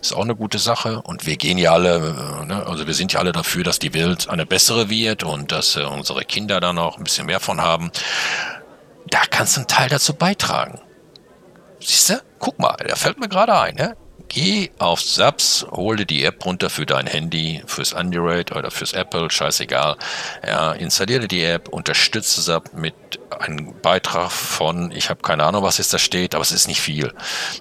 Ist 0.00 0.14
auch 0.14 0.22
eine 0.22 0.36
gute 0.36 0.58
Sache. 0.58 1.02
Und 1.02 1.26
wir 1.26 1.36
gehen 1.36 1.58
ja 1.58 1.72
alle, 1.72 1.96
äh, 1.96 2.46
ne, 2.46 2.66
also 2.66 2.86
wir 2.86 2.94
sind 2.94 3.12
ja 3.12 3.20
alle 3.20 3.32
dafür, 3.32 3.64
dass 3.64 3.78
die 3.78 3.94
Welt 3.94 4.28
eine 4.28 4.46
bessere 4.46 4.88
wird 4.90 5.24
und 5.24 5.52
dass 5.52 5.76
äh, 5.76 5.82
unsere 5.82 6.24
Kinder 6.24 6.60
dann 6.60 6.78
auch 6.78 6.98
ein 6.98 7.04
bisschen 7.04 7.26
mehr 7.26 7.40
von 7.40 7.60
haben. 7.60 7.90
Da 9.08 9.20
kannst 9.30 9.56
du 9.56 9.60
einen 9.60 9.68
Teil 9.68 9.88
dazu 9.88 10.14
beitragen. 10.14 10.80
Siehst 11.80 12.10
du? 12.10 12.22
Guck 12.38 12.58
mal, 12.58 12.76
der 12.76 12.96
fällt 12.96 13.18
mir 13.18 13.28
gerade 13.28 13.58
ein, 13.58 13.74
ne? 13.76 13.96
Geh 14.28 14.70
auf 14.78 15.00
Subs, 15.00 15.64
hol 15.70 15.96
dir 15.96 16.04
die 16.04 16.24
App 16.24 16.44
runter 16.44 16.68
für 16.68 16.84
dein 16.84 17.06
Handy, 17.06 17.62
fürs 17.66 17.94
Android 17.94 18.54
oder 18.54 18.70
fürs 18.70 18.92
Apple, 18.92 19.30
scheißegal. 19.30 19.96
Ja, 20.46 20.72
installiere 20.72 21.28
die 21.28 21.44
App, 21.44 21.68
unterstütze 21.68 22.40
Sub 22.42 22.72
mit 22.74 22.94
einem 23.30 23.80
Beitrag 23.80 24.30
von, 24.30 24.90
ich 24.90 25.10
habe 25.10 25.22
keine 25.22 25.44
Ahnung, 25.44 25.62
was 25.62 25.78
jetzt 25.78 25.94
da 25.94 25.98
steht, 25.98 26.34
aber 26.34 26.42
es 26.42 26.52
ist 26.52 26.66
nicht 26.66 26.80
viel. 26.80 27.14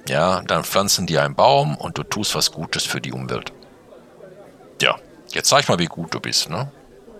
Ja, 0.09 0.41
dann 0.41 0.63
pflanzen 0.63 1.05
die 1.05 1.19
einen 1.19 1.35
Baum 1.35 1.77
und 1.77 1.97
du 1.97 2.03
tust 2.03 2.35
was 2.35 2.51
Gutes 2.51 2.83
für 2.83 2.99
die 2.99 3.11
Umwelt. 3.11 3.53
Ja, 4.81 4.95
jetzt 5.31 5.49
zeig 5.49 5.69
mal, 5.69 5.79
wie 5.79 5.85
gut 5.85 6.13
du 6.13 6.19
bist, 6.19 6.49
ne? 6.49 6.71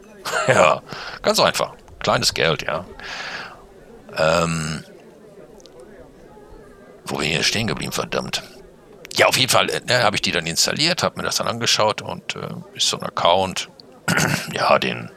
ja, 0.47 0.81
ganz 1.21 1.39
einfach. 1.39 1.73
Kleines 1.99 2.33
Geld, 2.33 2.63
ja. 2.63 2.85
Ähm, 4.17 4.83
wo 7.05 7.17
bin 7.17 7.27
ich 7.27 7.33
hier 7.33 7.43
stehen 7.43 7.67
geblieben, 7.67 7.91
verdammt? 7.91 8.41
Ja, 9.15 9.27
auf 9.27 9.37
jeden 9.37 9.51
Fall 9.51 9.69
äh, 9.69 9.81
ne, 9.87 10.03
habe 10.03 10.15
ich 10.15 10.21
die 10.21 10.31
dann 10.31 10.45
installiert, 10.45 11.03
habe 11.03 11.17
mir 11.17 11.23
das 11.23 11.37
dann 11.37 11.47
angeschaut 11.47 12.01
und 12.01 12.35
äh, 12.35 12.47
ist 12.73 12.89
so 12.89 12.97
ein 12.97 13.03
Account, 13.03 13.69
ja, 14.53 14.77
den 14.79 15.09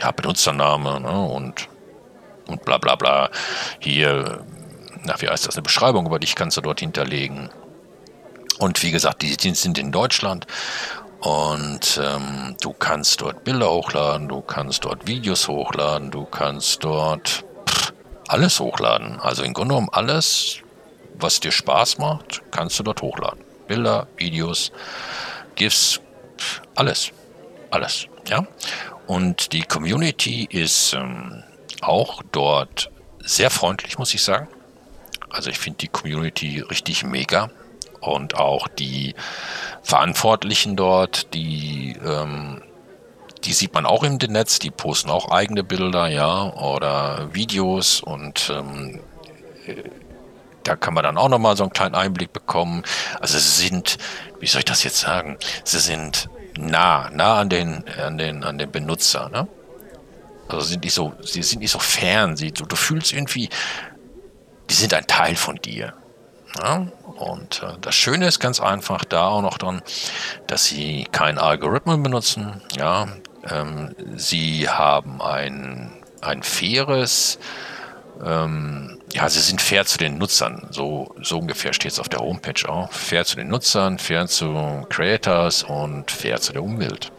ja, 0.00 0.10
Benutzername 0.10 1.00
ne, 1.00 1.20
und, 1.20 1.68
und 2.46 2.64
bla 2.64 2.78
bla 2.78 2.96
bla. 2.96 3.30
Hier, 3.80 4.44
na, 5.02 5.20
wie 5.20 5.28
heißt 5.28 5.46
das, 5.46 5.56
eine 5.56 5.62
Beschreibung 5.62 6.06
über 6.06 6.18
dich 6.18 6.34
kannst 6.34 6.56
du 6.56 6.60
dort 6.60 6.80
hinterlegen. 6.80 7.50
Und 8.58 8.82
wie 8.82 8.90
gesagt, 8.90 9.22
die, 9.22 9.36
die 9.36 9.54
sind 9.54 9.78
in 9.78 9.92
Deutschland 9.92 10.46
und 11.20 12.00
ähm, 12.02 12.56
du 12.60 12.72
kannst 12.72 13.20
dort 13.20 13.44
Bilder 13.44 13.70
hochladen, 13.70 14.28
du 14.28 14.40
kannst 14.40 14.84
dort 14.84 15.06
Videos 15.06 15.48
hochladen, 15.48 16.10
du 16.10 16.24
kannst 16.24 16.82
dort 16.84 17.44
pff, 17.68 17.92
alles 18.28 18.58
hochladen. 18.60 19.20
Also 19.20 19.42
im 19.42 19.52
Grunde 19.52 19.74
genommen 19.74 19.90
alles, 19.92 20.58
was 21.20 21.40
dir 21.40 21.52
Spaß 21.52 21.98
macht, 21.98 22.42
kannst 22.50 22.78
du 22.78 22.82
dort 22.82 23.02
hochladen. 23.02 23.44
Bilder, 23.66 24.06
Videos, 24.16 24.72
GIFs, 25.54 26.00
alles. 26.74 27.10
Alles. 27.70 28.06
Ja. 28.28 28.46
Und 29.06 29.52
die 29.52 29.62
Community 29.62 30.46
ist 30.50 30.94
ähm, 30.94 31.42
auch 31.80 32.22
dort 32.32 32.90
sehr 33.20 33.50
freundlich, 33.50 33.98
muss 33.98 34.14
ich 34.14 34.22
sagen. 34.22 34.48
Also 35.30 35.50
ich 35.50 35.58
finde 35.58 35.78
die 35.78 35.88
Community 35.88 36.60
richtig 36.60 37.04
mega. 37.04 37.50
Und 38.00 38.36
auch 38.36 38.68
die 38.68 39.14
Verantwortlichen 39.82 40.76
dort, 40.76 41.34
die, 41.34 41.96
ähm, 42.04 42.62
die 43.44 43.52
sieht 43.52 43.74
man 43.74 43.86
auch 43.86 44.04
im 44.04 44.16
Netz, 44.16 44.58
die 44.58 44.70
posten 44.70 45.10
auch 45.10 45.30
eigene 45.30 45.64
Bilder, 45.64 46.08
ja, 46.08 46.52
oder 46.54 47.34
Videos 47.34 48.00
und 48.00 48.50
ähm, 48.54 49.00
da 50.68 50.76
kann 50.76 50.94
man 50.94 51.02
dann 51.02 51.16
auch 51.16 51.28
nochmal 51.28 51.56
so 51.56 51.64
einen 51.64 51.72
kleinen 51.72 51.94
Einblick 51.94 52.32
bekommen. 52.32 52.82
Also 53.20 53.38
sie 53.38 53.68
sind, 53.68 53.98
wie 54.38 54.46
soll 54.46 54.60
ich 54.60 54.64
das 54.66 54.82
jetzt 54.82 55.00
sagen? 55.00 55.38
Sie 55.64 55.78
sind 55.78 56.28
nah, 56.58 57.08
nah 57.10 57.38
an 57.38 57.48
den, 57.48 57.84
an 57.98 58.18
den, 58.18 58.44
an 58.44 58.58
den 58.58 58.70
Benutzer, 58.70 59.28
ne? 59.30 59.48
Also 60.48 60.62
sind 60.62 60.84
nicht 60.84 60.94
so, 60.94 61.12
sie 61.22 61.42
sind 61.42 61.60
nicht 61.60 61.70
so 61.70 61.78
fern. 61.78 62.36
Sie, 62.36 62.52
du, 62.52 62.64
du 62.64 62.76
fühlst 62.76 63.12
irgendwie, 63.12 63.50
die 64.70 64.74
sind 64.74 64.94
ein 64.94 65.06
Teil 65.06 65.36
von 65.36 65.56
dir. 65.56 65.92
Ja? 66.58 66.86
Und 67.16 67.62
äh, 67.62 67.78
das 67.80 67.94
Schöne 67.94 68.26
ist 68.26 68.40
ganz 68.40 68.60
einfach 68.60 69.04
da 69.04 69.28
auch 69.28 69.42
noch 69.42 69.58
dann, 69.58 69.82
dass 70.46 70.64
sie 70.64 71.06
keinen 71.12 71.38
Algorithmen 71.38 72.02
benutzen. 72.02 72.62
Ja, 72.76 73.08
ähm, 73.50 73.94
sie 74.16 74.68
haben 74.68 75.20
ein, 75.20 75.92
ein 76.22 76.42
faires 76.42 77.38
ähm, 78.24 78.98
ja, 79.12 79.28
sie 79.28 79.40
sind 79.40 79.60
fair 79.60 79.86
zu 79.86 79.98
den 79.98 80.18
Nutzern. 80.18 80.66
So, 80.70 81.14
so 81.22 81.38
ungefähr 81.38 81.72
steht 81.72 81.92
es 81.92 81.98
auf 81.98 82.08
der 82.08 82.20
Homepage 82.20 82.68
auch. 82.68 82.92
Fair 82.92 83.24
zu 83.24 83.36
den 83.36 83.48
Nutzern, 83.48 83.98
fair 83.98 84.26
zu 84.26 84.86
Creators 84.88 85.62
und 85.62 86.10
fair 86.10 86.40
zu 86.40 86.52
der 86.52 86.62
Umwelt. 86.62 87.12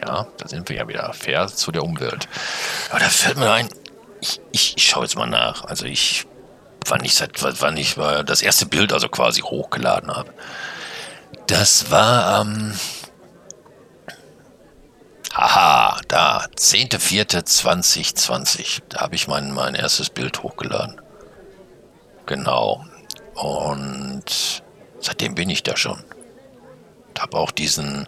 Ja, 0.00 0.26
da 0.38 0.48
sind 0.48 0.68
wir 0.68 0.76
ja 0.76 0.88
wieder. 0.88 1.12
Fair 1.12 1.46
zu 1.48 1.70
der 1.70 1.84
Umwelt. 1.84 2.28
Aber 2.90 3.00
da 3.00 3.08
fällt 3.08 3.36
mir 3.36 3.50
ein, 3.50 3.68
ich, 4.20 4.40
ich, 4.50 4.74
ich 4.76 4.84
schaue 4.84 5.04
jetzt 5.04 5.16
mal 5.16 5.26
nach. 5.26 5.64
Also 5.64 5.84
ich, 5.86 6.26
wann 6.86 7.04
ich, 7.04 7.14
seit, 7.14 7.42
wann 7.60 7.76
ich 7.76 7.94
das 7.94 8.42
erste 8.42 8.66
Bild 8.66 8.92
also 8.92 9.08
quasi 9.08 9.42
hochgeladen 9.42 10.14
habe. 10.14 10.32
Das 11.46 11.90
war 11.90 12.26
am 12.38 12.54
ähm, 12.54 12.72
Haha, 15.32 16.00
da, 16.08 16.46
10.04.2020. 16.56 18.82
Da 18.90 19.00
habe 19.00 19.14
ich 19.14 19.28
mein, 19.28 19.54
mein 19.54 19.74
erstes 19.74 20.10
Bild 20.10 20.42
hochgeladen. 20.42 21.00
Genau. 22.26 22.84
Und 23.34 24.62
seitdem 25.00 25.34
bin 25.34 25.48
ich 25.48 25.62
da 25.62 25.74
schon. 25.76 26.04
Und 27.08 27.22
habe 27.22 27.38
auch 27.38 27.50
diesen 27.50 28.06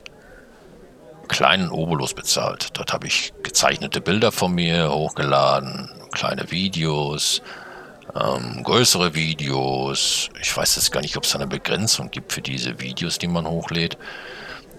kleinen 1.28 1.70
Obolus 1.70 2.12
bezahlt. 2.12 2.68
Dort 2.74 2.92
habe 2.92 3.06
ich 3.06 3.32
gezeichnete 3.42 4.02
Bilder 4.02 4.30
von 4.30 4.54
mir 4.54 4.92
hochgeladen, 4.92 5.90
kleine 6.12 6.50
Videos, 6.50 7.40
ähm, 8.14 8.62
größere 8.62 9.14
Videos. 9.14 10.28
Ich 10.42 10.54
weiß 10.54 10.76
jetzt 10.76 10.92
gar 10.92 11.00
nicht, 11.00 11.16
ob 11.16 11.24
es 11.24 11.34
eine 11.34 11.46
Begrenzung 11.46 12.10
gibt 12.10 12.34
für 12.34 12.42
diese 12.42 12.80
Videos, 12.80 13.18
die 13.18 13.28
man 13.28 13.46
hochlädt. 13.46 13.96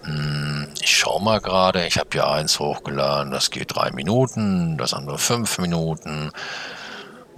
Hm, 0.06 0.68
ich 0.80 0.96
schau 0.96 1.18
mal 1.18 1.40
gerade, 1.40 1.84
ich 1.86 1.98
habe 1.98 2.10
hier 2.12 2.28
eins 2.28 2.60
hochgeladen, 2.60 3.32
das 3.32 3.50
geht 3.50 3.74
drei 3.74 3.90
Minuten, 3.90 4.78
das 4.78 4.94
andere 4.94 5.18
fünf 5.18 5.58
Minuten. 5.58 6.30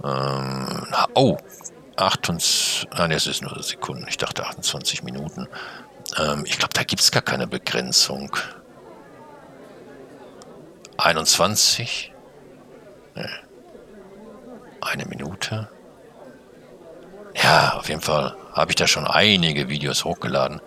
Ähm, 0.03 0.85
oh, 1.15 1.37
28, 1.95 2.87
nein, 2.95 3.11
es 3.11 3.25
ist 3.25 3.41
nur 3.41 3.61
Sekunden, 3.63 4.05
ich 4.07 4.17
dachte 4.17 4.45
28 4.45 5.01
Minuten. 5.01 5.47
Ähm, 6.17 6.43
ich 6.45 6.59
glaube, 6.59 6.73
da 6.75 6.83
gibt 6.83 7.01
es 7.01 7.11
gar 7.11 7.23
keine 7.23 7.47
Begrenzung. 7.47 8.37
21. 10.97 12.13
Nee. 13.15 13.25
Eine 14.81 15.05
Minute. 15.05 15.69
Ja, 17.41 17.73
auf 17.77 17.89
jeden 17.89 18.01
Fall 18.01 18.35
habe 18.53 18.71
ich 18.71 18.75
da 18.75 18.87
schon 18.87 19.07
einige 19.07 19.69
Videos 19.69 20.05
hochgeladen. 20.05 20.61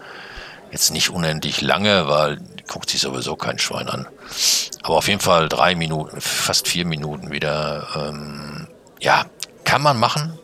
Jetzt 0.72 0.90
nicht 0.90 1.10
unendlich 1.10 1.60
lange, 1.60 2.08
weil 2.08 2.40
guckt 2.66 2.88
sich 2.88 3.02
sowieso 3.02 3.36
kein 3.36 3.58
Schwein 3.58 3.88
an. 3.88 4.08
Aber 4.82 4.96
auf 4.96 5.06
jeden 5.06 5.20
Fall 5.20 5.48
drei 5.48 5.74
Minuten, 5.74 6.20
fast 6.20 6.66
vier 6.66 6.86
Minuten 6.86 7.30
wieder. 7.30 7.86
Ähm, 7.94 8.66
ja, 8.98 9.26
kann 9.64 9.82
man 9.82 10.00
machen. 10.00 10.38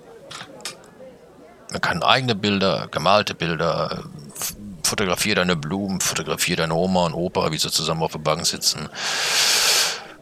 Man 1.70 1.80
kann 1.80 2.02
eigene 2.02 2.34
Bilder, 2.34 2.88
gemalte 2.88 3.34
Bilder, 3.34 4.04
fotografiere 4.82 5.36
deine 5.36 5.56
Blumen, 5.56 6.00
fotografiere 6.00 6.58
deine 6.58 6.74
Oma 6.74 7.06
und 7.06 7.14
Opa, 7.14 7.50
wie 7.50 7.58
sie 7.58 7.70
zusammen 7.70 8.02
auf 8.02 8.12
der 8.12 8.18
Bank 8.18 8.46
sitzen. 8.46 8.88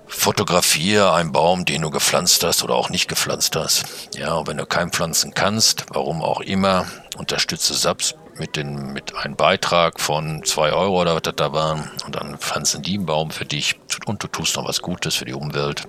Fotografiere 0.06 1.14
einen 1.14 1.32
Baum, 1.32 1.64
den 1.64 1.82
du 1.82 1.90
gepflanzt 1.90 2.42
hast 2.44 2.62
oder 2.62 2.74
auch 2.74 2.90
nicht 2.90 3.08
gepflanzt 3.08 3.54
hast. 3.56 3.84
Ja, 4.14 4.34
und 4.34 4.46
wenn 4.46 4.56
du 4.56 4.66
keinen 4.66 4.92
pflanzen 4.92 5.34
kannst, 5.34 5.86
warum 5.90 6.22
auch 6.22 6.40
immer, 6.40 6.86
unterstütze 7.16 7.74
SAPS 7.74 8.14
mit, 8.38 8.56
den, 8.56 8.92
mit 8.92 9.14
einem 9.14 9.36
Beitrag 9.36 10.00
von 10.00 10.44
zwei 10.44 10.72
Euro 10.72 11.00
oder 11.00 11.14
was 11.14 11.22
das 11.22 11.36
da 11.36 11.52
war. 11.52 11.88
Und 12.04 12.14
dann 12.14 12.38
pflanzen 12.38 12.82
die 12.82 12.94
einen 12.94 13.06
Baum 13.06 13.30
für 13.30 13.44
dich 13.44 13.78
und 14.06 14.22
du 14.22 14.28
tust 14.28 14.56
noch 14.56 14.66
was 14.66 14.82
Gutes 14.82 15.14
für 15.16 15.24
die 15.24 15.34
Umwelt. 15.34 15.82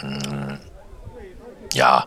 Hm. 0.00 0.58
Ja, 1.74 2.06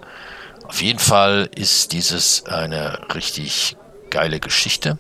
auf 0.65 0.81
jeden 0.81 0.99
Fall 0.99 1.49
ist 1.55 1.91
dieses 1.91 2.45
eine 2.45 2.99
richtig 3.13 3.77
geile 4.09 4.39
Geschichte. 4.39 4.97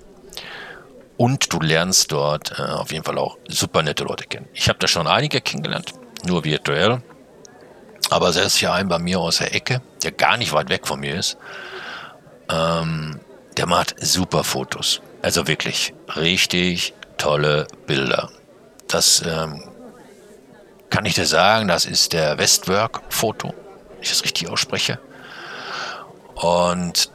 Und 1.17 1.53
du 1.53 1.59
lernst 1.59 2.11
dort 2.11 2.57
äh, 2.57 2.63
auf 2.63 2.91
jeden 2.91 3.03
Fall 3.03 3.17
auch 3.17 3.37
super 3.47 3.83
nette 3.83 4.03
Leute 4.03 4.25
kennen. 4.25 4.47
Ich 4.53 4.69
habe 4.69 4.79
da 4.79 4.87
schon 4.87 5.07
einige 5.07 5.39
kennengelernt, 5.39 5.93
nur 6.25 6.43
virtuell. 6.43 7.01
Aber 8.09 8.33
selbst 8.33 8.57
hier 8.57 8.73
ein 8.73 8.87
bei 8.87 8.99
mir 8.99 9.19
aus 9.19 9.37
der 9.37 9.53
Ecke, 9.55 9.81
der 10.03 10.11
gar 10.11 10.37
nicht 10.37 10.51
weit 10.51 10.69
weg 10.69 10.87
von 10.87 10.99
mir 10.99 11.15
ist. 11.15 11.37
Ähm, 12.49 13.19
der 13.57 13.67
macht 13.67 13.95
super 13.99 14.43
Fotos. 14.43 15.01
Also 15.21 15.47
wirklich 15.47 15.93
richtig 16.15 16.93
tolle 17.17 17.67
Bilder. 17.85 18.29
Das 18.87 19.23
ähm, 19.25 19.63
kann 20.89 21.05
ich 21.05 21.13
dir 21.15 21.25
sagen, 21.25 21.67
das 21.67 21.85
ist 21.85 22.13
der 22.13 22.37
Westwork-Foto, 22.37 23.49
wenn 23.49 24.01
ich 24.01 24.09
das 24.09 24.23
richtig 24.23 24.49
ausspreche. 24.49 24.99
Und 26.35 27.11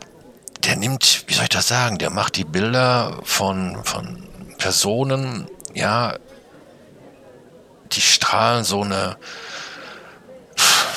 der 0.65 0.77
nimmt, 0.77 1.25
wie 1.27 1.35
soll 1.35 1.45
ich 1.45 1.51
das 1.51 1.69
sagen, 1.69 1.99
der 1.99 2.11
macht 2.11 2.37
die 2.37 2.45
Bilder 2.45 3.19
von, 3.25 3.85
von 3.85 4.27
Personen, 4.59 5.49
ja, 5.75 6.17
die 7.93 8.01
strahlen 8.01 8.65
so 8.65 8.83
eine, 8.83 9.17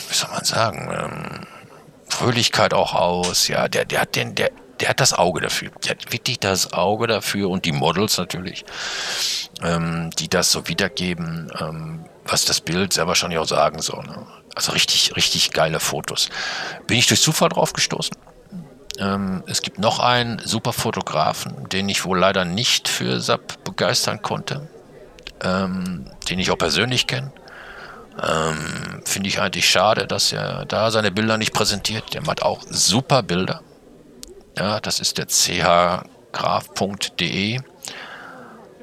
wie 0.09 0.15
soll 0.15 0.31
man 0.31 0.43
sagen, 0.43 0.89
ähm, 0.91 1.47
Fröhlichkeit 2.07 2.73
auch 2.73 2.93
aus, 2.93 3.47
ja, 3.47 3.67
der, 3.67 3.85
der 3.85 4.01
hat 4.01 4.15
den, 4.15 4.35
der, 4.35 4.51
der 4.79 4.89
hat 4.89 4.99
das 4.99 5.13
Auge 5.13 5.41
dafür. 5.41 5.71
Der 5.83 5.91
hat 5.91 6.11
wirklich 6.11 6.39
das 6.39 6.73
Auge 6.73 7.07
dafür 7.07 7.49
und 7.49 7.65
die 7.65 7.71
Models 7.71 8.17
natürlich, 8.17 8.65
ähm, 9.61 10.09
die 10.17 10.29
das 10.29 10.51
so 10.51 10.67
wiedergeben, 10.67 11.51
ähm, 11.59 12.05
was 12.25 12.45
das 12.45 12.61
Bild 12.61 12.93
sehr 12.93 13.07
wahrscheinlich 13.07 13.39
auch 13.39 13.47
sagen 13.47 13.81
soll. 13.81 14.03
Ne? 14.05 14.25
Also 14.55 14.71
richtig, 14.71 15.15
richtig 15.15 15.51
geile 15.51 15.79
Fotos. 15.79 16.29
Bin 16.87 16.97
ich 16.97 17.07
durch 17.07 17.21
Zufall 17.21 17.49
drauf 17.49 17.73
gestoßen. 17.73 18.15
Ähm, 18.99 19.43
es 19.47 19.61
gibt 19.61 19.79
noch 19.79 19.99
einen 19.99 20.39
super 20.39 20.73
Fotografen, 20.73 21.69
den 21.69 21.87
ich 21.89 22.05
wohl 22.05 22.19
leider 22.19 22.45
nicht 22.45 22.87
für 22.87 23.19
SAP 23.19 23.63
begeistern 23.63 24.21
konnte, 24.21 24.67
ähm, 25.41 26.05
den 26.29 26.39
ich 26.39 26.51
auch 26.51 26.57
persönlich 26.57 27.07
kenne. 27.07 27.31
Ähm, 28.21 29.01
Finde 29.05 29.29
ich 29.29 29.39
eigentlich 29.39 29.69
schade, 29.69 30.05
dass 30.05 30.33
er 30.33 30.65
da 30.65 30.91
seine 30.91 31.11
Bilder 31.11 31.37
nicht 31.37 31.53
präsentiert. 31.53 32.13
Der 32.13 32.21
macht 32.21 32.41
auch 32.41 32.61
super 32.69 33.23
Bilder. 33.23 33.61
Ja, 34.59 34.79
das 34.81 34.99
ist 34.99 35.17
der 35.17 35.27
chgraf.de. 35.27 36.03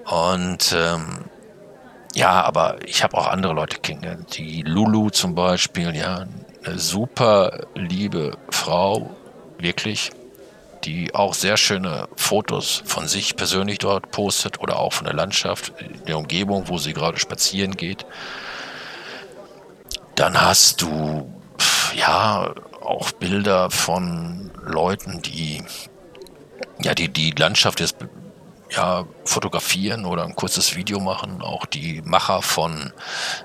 Und 0.07 0.75
ähm, 0.75 1.25
ja, 2.15 2.43
aber 2.43 2.79
ich 2.87 3.03
habe 3.03 3.19
auch 3.19 3.27
andere 3.27 3.53
Leute 3.53 3.79
kennengelernt. 3.79 4.39
Die 4.39 4.63
Lulu 4.63 5.11
zum 5.11 5.35
Beispiel, 5.35 5.95
ja, 5.95 6.25
eine 6.65 6.79
super 6.79 7.67
liebe 7.75 8.39
Frau, 8.49 9.15
wirklich, 9.59 10.13
die 10.85 11.15
auch 11.15 11.35
sehr 11.35 11.59
schöne 11.59 12.09
Fotos 12.17 12.83
von 12.87 13.07
sich 13.07 13.37
persönlich 13.37 13.79
dort 13.79 14.11
postet 14.13 14.61
oder 14.61 14.79
auch 14.79 14.95
von 14.95 15.05
der 15.05 15.15
Landschaft, 15.15 15.75
der 16.09 16.17
Umgebung, 16.17 16.69
wo 16.69 16.79
sie 16.79 16.95
gerade 16.95 17.19
spazieren 17.19 17.73
geht. 17.77 18.07
Dann 20.15 20.41
hast 20.41 20.81
du, 20.81 21.31
ja, 21.95 22.55
auch 22.87 23.13
Bilder 23.13 23.71
von 23.71 24.51
Leuten, 24.63 25.23
die 25.23 25.63
ja 26.81 26.95
die, 26.95 27.09
die 27.09 27.31
Landschaft 27.33 27.81
jetzt 27.81 27.97
ja, 28.71 29.05
fotografieren 29.25 30.05
oder 30.05 30.25
ein 30.25 30.35
kurzes 30.35 30.77
Video 30.77 31.01
machen. 31.01 31.43
Auch 31.43 31.67
die 31.67 32.03
Macher 32.05 32.43
von 32.43 32.93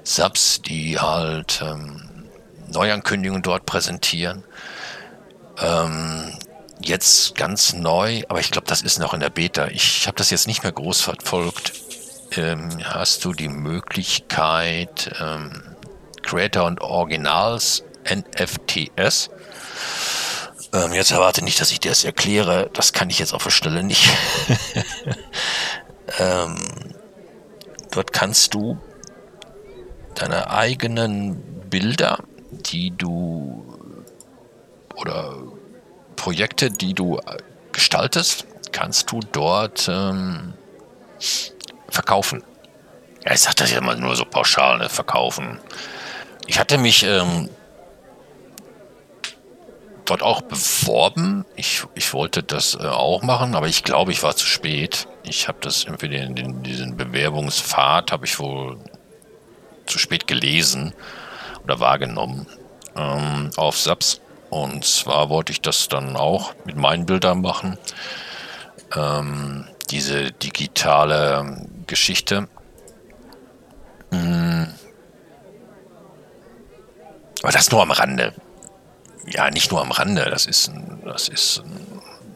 Subs, 0.04 0.62
die 0.62 1.00
halt 1.00 1.62
ähm, 1.64 2.28
Neuankündigungen 2.68 3.44
dort 3.44 3.66
präsentieren. 3.66 4.44
Ähm, 5.60 6.34
jetzt 6.82 7.36
ganz 7.36 7.74
neu, 7.74 8.24
aber 8.30 8.40
ich 8.40 8.52
glaube, 8.52 8.68
das 8.68 8.82
ist 8.82 9.00
noch 9.00 9.14
in 9.14 9.20
der 9.20 9.30
Beta. 9.30 9.68
Ich 9.68 10.08
habe 10.08 10.18
das 10.18 10.30
jetzt 10.32 10.48
nicht 10.48 10.64
mehr 10.64 10.72
groß 10.72 11.02
verfolgt. 11.02 11.74
Ähm, 12.36 12.70
hast 12.84 13.26
du 13.26 13.34
die 13.34 13.50
Möglichkeit, 13.50 15.12
ähm, 15.20 15.76
Creator 16.24 16.66
und 16.66 16.82
Originals 16.82 17.84
NFTs. 18.06 19.30
Ähm, 20.74 20.94
jetzt 20.94 21.12
erwarte 21.12 21.44
nicht, 21.44 21.60
dass 21.60 21.72
ich 21.72 21.80
dir 21.80 21.90
das 21.90 22.04
erkläre. 22.04 22.70
Das 22.74 22.94
kann 22.94 23.10
ich 23.10 23.20
jetzt 23.20 23.34
auf 23.34 23.44
der 23.44 23.50
Stelle 23.50 23.84
nicht. 23.84 24.10
ähm, 26.20 26.58
dort 27.92 28.14
kannst 28.14 28.54
du 28.54 28.80
deine 30.16 30.50
eigenen 30.50 31.70
Bilder, 31.70 32.20
die 32.52 32.92
du 32.92 33.66
oder 34.96 35.36
Projekte, 36.16 36.70
die 36.70 36.94
du 36.94 37.20
gestaltest, 37.72 38.46
kannst 38.72 39.12
du 39.12 39.20
dort 39.32 39.88
ähm, 39.90 40.54
verkaufen. 41.90 42.44
Ja, 43.26 43.34
ich 43.34 43.42
sage 43.42 43.56
das 43.56 43.72
ja 43.72 43.78
immer 43.80 43.96
nur 43.96 44.16
so 44.16 44.26
pauschal, 44.26 44.78
ne? 44.78 44.90
verkaufen. 44.90 45.60
Ich 46.48 46.60
hatte 46.60 46.78
mich 46.78 47.04
ähm, 47.04 47.50
dort 50.06 50.24
auch 50.24 50.42
beworben. 50.42 51.46
Ich, 51.56 51.84
ich 51.96 52.14
wollte 52.14 52.44
das 52.44 52.76
äh, 52.76 52.86
auch 52.88 53.24
machen, 53.24 53.56
aber 53.56 53.68
ich 53.68 53.84
glaube, 53.84 54.12
ich 54.12 54.24
war 54.24 54.36
zu 54.36 54.46
spät. 54.46 55.08
Ich 55.24 55.48
habe 55.48 55.60
das 55.62 55.84
irgendwie 55.86 56.16
in, 56.16 56.36
in 56.38 56.64
diesen 56.64 56.98
Bewerbungspfad 56.98 58.12
habe 58.12 58.26
ich 58.26 58.40
wohl 58.40 58.78
zu 59.86 60.00
spät 60.00 60.28
gelesen 60.28 60.94
oder 61.64 61.80
wahrgenommen 61.80 62.48
ähm, 62.96 63.52
auf 63.58 63.78
SAPS. 63.78 64.22
Und 64.50 64.84
zwar 64.84 65.30
wollte 65.30 65.52
ich 65.52 65.62
das 65.62 65.88
dann 65.88 66.16
auch 66.18 66.54
mit 66.66 66.76
meinen 66.76 67.06
Bildern 67.06 67.42
machen. 67.42 67.78
Ähm, 68.96 69.66
diese 69.90 70.32
digitale 70.32 71.68
Geschichte. 71.88 72.48
Mm. 74.12 74.64
Aber 77.44 77.52
das 77.52 77.72
nur 77.72 77.82
am 77.82 77.92
Rande 77.92 78.34
ja, 79.28 79.50
nicht 79.50 79.72
nur 79.72 79.82
am 79.82 79.92
Rande, 79.92 80.26
das 80.30 80.46
ist, 80.46 80.72
das 81.06 81.28
ist, 81.28 81.64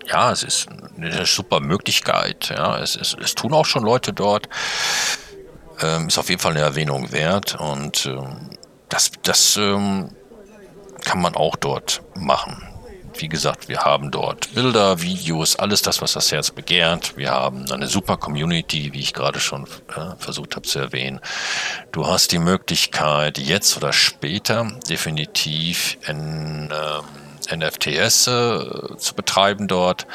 ja, 0.07 0.31
es 0.31 0.43
ist 0.43 0.67
eine 0.97 1.25
super 1.25 1.59
Möglichkeit. 1.59 2.49
Ja, 2.49 2.79
es, 2.79 2.95
es, 2.95 3.15
es 3.21 3.35
tun 3.35 3.53
auch 3.53 3.65
schon 3.65 3.83
Leute 3.83 4.13
dort. 4.13 4.47
Ähm, 5.81 6.07
ist 6.07 6.17
auf 6.17 6.29
jeden 6.29 6.41
Fall 6.41 6.51
eine 6.53 6.61
Erwähnung 6.61 7.11
wert 7.11 7.55
und 7.59 8.05
ähm, 8.05 8.49
das, 8.87 9.11
das 9.23 9.57
ähm, 9.57 10.09
kann 11.03 11.21
man 11.21 11.35
auch 11.35 11.57
dort 11.57 12.01
machen 12.15 12.74
wie 13.21 13.27
gesagt, 13.27 13.67
wir 13.69 13.79
haben 13.81 14.11
dort 14.11 14.53
Bilder, 14.53 15.01
Videos, 15.01 15.55
alles 15.55 15.81
das, 15.81 16.01
was 16.01 16.13
das 16.13 16.31
Herz 16.31 16.51
begehrt. 16.51 17.17
Wir 17.17 17.31
haben 17.31 17.69
eine 17.71 17.87
super 17.87 18.17
Community, 18.17 18.93
wie 18.93 18.99
ich 18.99 19.13
gerade 19.13 19.39
schon 19.39 19.65
äh, 19.95 20.15
versucht 20.17 20.55
habe 20.55 20.67
zu 20.67 20.79
erwähnen. 20.79 21.19
Du 21.91 22.07
hast 22.07 22.31
die 22.31 22.39
Möglichkeit, 22.39 23.37
jetzt 23.37 23.77
oder 23.77 23.93
später 23.93 24.71
definitiv 24.89 25.97
in, 26.07 26.69
ähm, 26.71 27.59
NFTs 27.59 28.27
äh, 28.27 28.97
zu 28.97 29.13
betreiben 29.15 29.67
dort. 29.67 30.07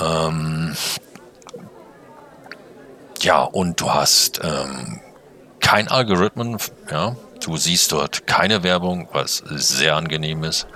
Ähm, 0.00 0.76
ja, 3.20 3.42
und 3.42 3.80
du 3.80 3.92
hast 3.92 4.40
ähm, 4.42 5.00
kein 5.60 5.88
Algorithmen, 5.88 6.58
ja. 6.90 7.16
Du 7.44 7.56
siehst 7.56 7.92
dort 7.92 8.26
keine 8.26 8.62
Werbung, 8.62 9.08
was 9.12 9.42
sehr 9.46 9.94
angenehm 9.96 10.42
ist. 10.44 10.66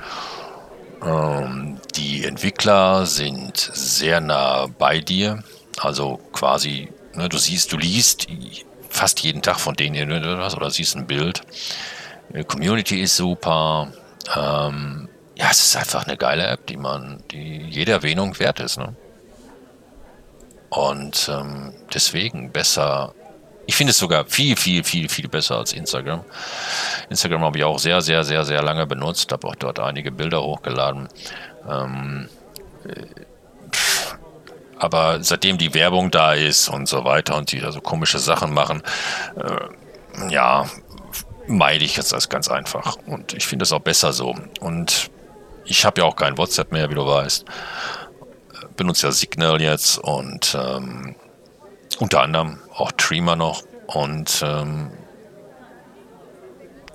Ähm, 1.02 1.78
die 1.96 2.24
Entwickler 2.24 3.06
sind 3.06 3.56
sehr 3.56 4.20
nah 4.20 4.66
bei 4.66 5.00
dir. 5.00 5.42
Also 5.78 6.18
quasi, 6.32 6.88
ne, 7.14 7.28
du 7.28 7.38
siehst, 7.38 7.72
du 7.72 7.76
liest 7.76 8.26
fast 8.88 9.20
jeden 9.20 9.42
Tag 9.42 9.60
von 9.60 9.74
denen 9.74 9.94
irgendwas 9.94 10.56
oder 10.56 10.70
siehst 10.70 10.96
ein 10.96 11.06
Bild. 11.06 11.42
Die 12.34 12.44
Community 12.44 13.00
ist 13.00 13.16
super. 13.16 13.92
Ähm, 14.36 15.08
ja, 15.36 15.48
es 15.50 15.60
ist 15.60 15.76
einfach 15.76 16.06
eine 16.06 16.16
geile 16.16 16.46
App, 16.46 16.66
die 16.66 16.76
man, 16.76 17.22
die 17.30 17.64
jede 17.68 17.92
Erwähnung 17.92 18.38
wert 18.38 18.60
ist. 18.60 18.78
Ne? 18.78 18.94
Und 20.68 21.30
ähm, 21.32 21.72
deswegen 21.92 22.52
besser. 22.52 23.14
Ich 23.70 23.76
finde 23.76 23.92
es 23.92 23.98
sogar 23.98 24.24
viel, 24.24 24.56
viel, 24.56 24.82
viel, 24.82 25.08
viel 25.08 25.28
besser 25.28 25.58
als 25.58 25.72
Instagram. 25.72 26.24
Instagram 27.08 27.44
habe 27.44 27.58
ich 27.58 27.62
auch 27.62 27.78
sehr, 27.78 28.00
sehr, 28.00 28.24
sehr, 28.24 28.44
sehr 28.44 28.62
lange 28.64 28.84
benutzt, 28.84 29.30
habe 29.30 29.46
auch 29.46 29.54
dort 29.54 29.78
einige 29.78 30.10
Bilder 30.10 30.42
hochgeladen. 30.42 31.08
Ähm, 31.70 32.28
äh, 32.84 33.04
aber 34.76 35.22
seitdem 35.22 35.56
die 35.56 35.72
Werbung 35.72 36.10
da 36.10 36.34
ist 36.34 36.68
und 36.68 36.88
so 36.88 37.04
weiter 37.04 37.36
und 37.36 37.52
die 37.52 37.60
da 37.60 37.70
so 37.70 37.80
komische 37.80 38.18
Sachen 38.18 38.52
machen, 38.52 38.82
äh, 39.36 40.32
ja, 40.32 40.66
meide 41.46 41.84
ich 41.84 41.96
jetzt 41.96 42.12
das 42.12 42.28
ganz 42.28 42.48
einfach. 42.48 42.96
Und 43.06 43.34
ich 43.34 43.46
finde 43.46 43.62
es 43.62 43.70
auch 43.70 43.78
besser 43.78 44.12
so. 44.12 44.34
Und 44.58 45.12
ich 45.64 45.84
habe 45.84 46.00
ja 46.00 46.08
auch 46.08 46.16
kein 46.16 46.36
WhatsApp 46.36 46.72
mehr, 46.72 46.90
wie 46.90 46.94
du 46.94 47.06
weißt. 47.06 47.44
Benutze 48.76 49.06
ja 49.06 49.12
Signal 49.12 49.62
jetzt 49.62 49.96
und 49.96 50.58
ähm, 50.60 51.14
unter 52.00 52.22
anderem 52.22 52.58
auch 52.74 52.90
Treema 52.92 53.36
noch. 53.36 53.62
Und 53.86 54.42
ähm, 54.44 54.90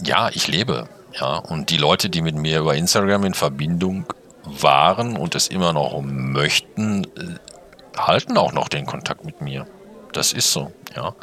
ja, 0.04 0.30
ich 0.30 0.48
lebe. 0.48 0.90
Ja, 1.14 1.38
und 1.38 1.70
die 1.70 1.78
Leute, 1.78 2.10
die 2.10 2.22
mit 2.22 2.36
mir 2.36 2.60
über 2.60 2.76
Instagram 2.76 3.24
in 3.24 3.34
Verbindung 3.34 4.06
waren 4.44 5.16
und 5.16 5.34
es 5.36 5.48
immer 5.48 5.72
noch 5.72 6.02
möchten, 6.02 7.06
äh, 7.06 7.98
halten 7.98 8.38
auch 8.38 8.52
noch 8.52 8.68
den 8.68 8.86
Kontakt 8.86 9.24
mit 9.24 9.42
mir. 9.42 9.66
Das 10.12 10.34
ist 10.34 10.52
so, 10.52 10.72
ja. 10.96 11.16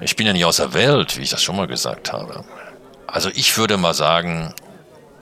Ich 0.00 0.16
bin 0.16 0.26
ja 0.26 0.32
nicht 0.32 0.44
aus 0.44 0.56
der 0.56 0.74
Welt, 0.74 1.16
wie 1.16 1.22
ich 1.22 1.30
das 1.30 1.42
schon 1.42 1.56
mal 1.56 1.68
gesagt 1.68 2.12
habe. 2.12 2.44
Also 3.06 3.30
ich 3.32 3.56
würde 3.56 3.76
mal 3.76 3.94
sagen, 3.94 4.52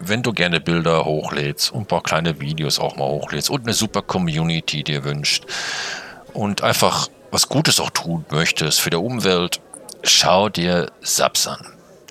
wenn 0.01 0.23
du 0.23 0.33
gerne 0.33 0.61
Bilder 0.61 1.05
hochlädst 1.05 1.73
und 1.73 1.83
ein 1.83 1.87
paar 1.87 2.03
kleine 2.03 2.41
Videos 2.41 2.79
auch 2.79 2.97
mal 2.97 3.07
hochlädst 3.07 3.51
und 3.51 3.62
eine 3.62 3.75
super 3.75 4.03
Community 4.03 4.83
dir 4.83 5.05
wünscht 5.05 5.45
und 6.33 6.62
einfach 6.62 7.09
was 7.33 7.49
Gutes 7.49 7.81
auch 7.81 7.90
tun 7.90 8.25
möchtest 8.31 8.81
für 8.81 8.90
die 8.90 8.97
Umwelt, 8.97 9.61
schau 10.05 10.49
dir 10.51 10.92
Subs 11.01 11.49
an. 11.49 11.66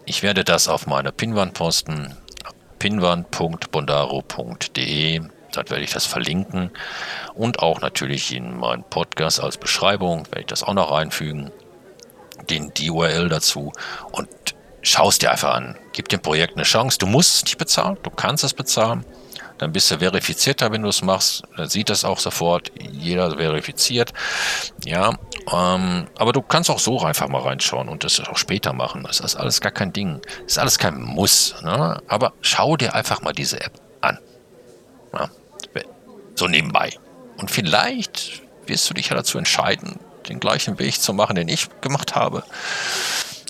Ich 0.06 0.24
werde 0.24 0.44
das 0.44 0.68
auf 0.68 0.88
meiner 0.88 1.12
Pinwand 1.12 1.54
posten, 1.54 2.18
pinwand.bondaro.de. 2.80 5.22
Dort 5.54 5.70
werde 5.70 5.84
ich 5.84 5.92
das 5.92 6.08
verlinken 6.08 6.72
und 7.36 7.60
auch 7.60 7.82
natürlich 7.82 8.34
in 8.34 8.58
meinen 8.58 8.84
Podcast 8.84 9.40
als 9.40 9.58
Beschreibung 9.58 10.26
werde 10.28 10.42
ich 10.42 10.48
das 10.48 10.64
auch 10.64 10.74
noch 10.74 10.92
einfügen, 10.92 11.52
den 12.50 12.74
die 12.74 12.90
URL 12.90 13.30
dazu 13.30 13.72
und 14.12 14.28
schaust 14.82 15.22
dir 15.22 15.30
einfach 15.32 15.54
an. 15.54 15.78
Gib 15.94 16.10
dem 16.10 16.22
Projekt 16.22 16.56
eine 16.56 16.64
Chance. 16.64 16.98
Du 16.98 17.06
musst 17.06 17.36
es 17.36 17.44
nicht 17.44 17.60
bezahlen, 17.60 18.00
du 18.02 18.10
kannst 18.10 18.44
es 18.44 18.56
bezahlen. 18.56 19.06
Dann 19.62 19.72
bist 19.72 19.92
du 19.92 20.00
verifizierter, 20.00 20.72
wenn 20.72 20.82
du 20.82 20.90
es 20.90 21.04
machst. 21.04 21.44
Dann 21.56 21.70
sieht 21.70 21.92
das 21.92 22.04
auch 22.04 22.18
sofort. 22.18 22.72
Jeder 22.92 23.38
verifiziert. 23.38 24.12
Ja, 24.84 25.14
ähm, 25.54 26.08
aber 26.18 26.34
du 26.34 26.42
kannst 26.42 26.72
auch 26.72 26.80
so 26.80 27.00
einfach 27.02 27.28
mal 27.28 27.44
reinschauen 27.44 27.88
und 27.88 28.04
das 28.04 28.20
auch 28.22 28.38
später 28.38 28.74
machen. 28.74 29.04
Das 29.04 29.20
ist 29.20 29.36
alles 29.36 29.62
gar 29.62 29.72
kein 29.72 29.94
Ding. 29.94 30.20
Das 30.24 30.54
ist 30.54 30.58
alles 30.58 30.80
kein 30.80 31.00
Muss. 31.00 31.54
Ne? 31.62 32.02
Aber 32.08 32.34
schau 32.42 32.76
dir 32.76 32.96
einfach 32.96 33.22
mal 33.22 33.34
diese 33.34 33.62
App 33.62 33.74
an. 34.02 34.18
Ja, 35.14 35.30
so 36.34 36.48
nebenbei. 36.48 36.90
Und 37.38 37.52
vielleicht 37.52 38.42
wirst 38.66 38.90
du 38.90 38.96
dich 38.96 39.10
ja 39.10 39.16
dazu 39.16 39.38
entscheiden, 39.38 40.00
den 40.28 40.40
gleichen 40.40 40.80
Weg 40.80 41.00
zu 41.00 41.14
machen, 41.14 41.36
den 41.36 41.48
ich 41.48 41.68
gemacht 41.82 42.16
habe 42.16 42.44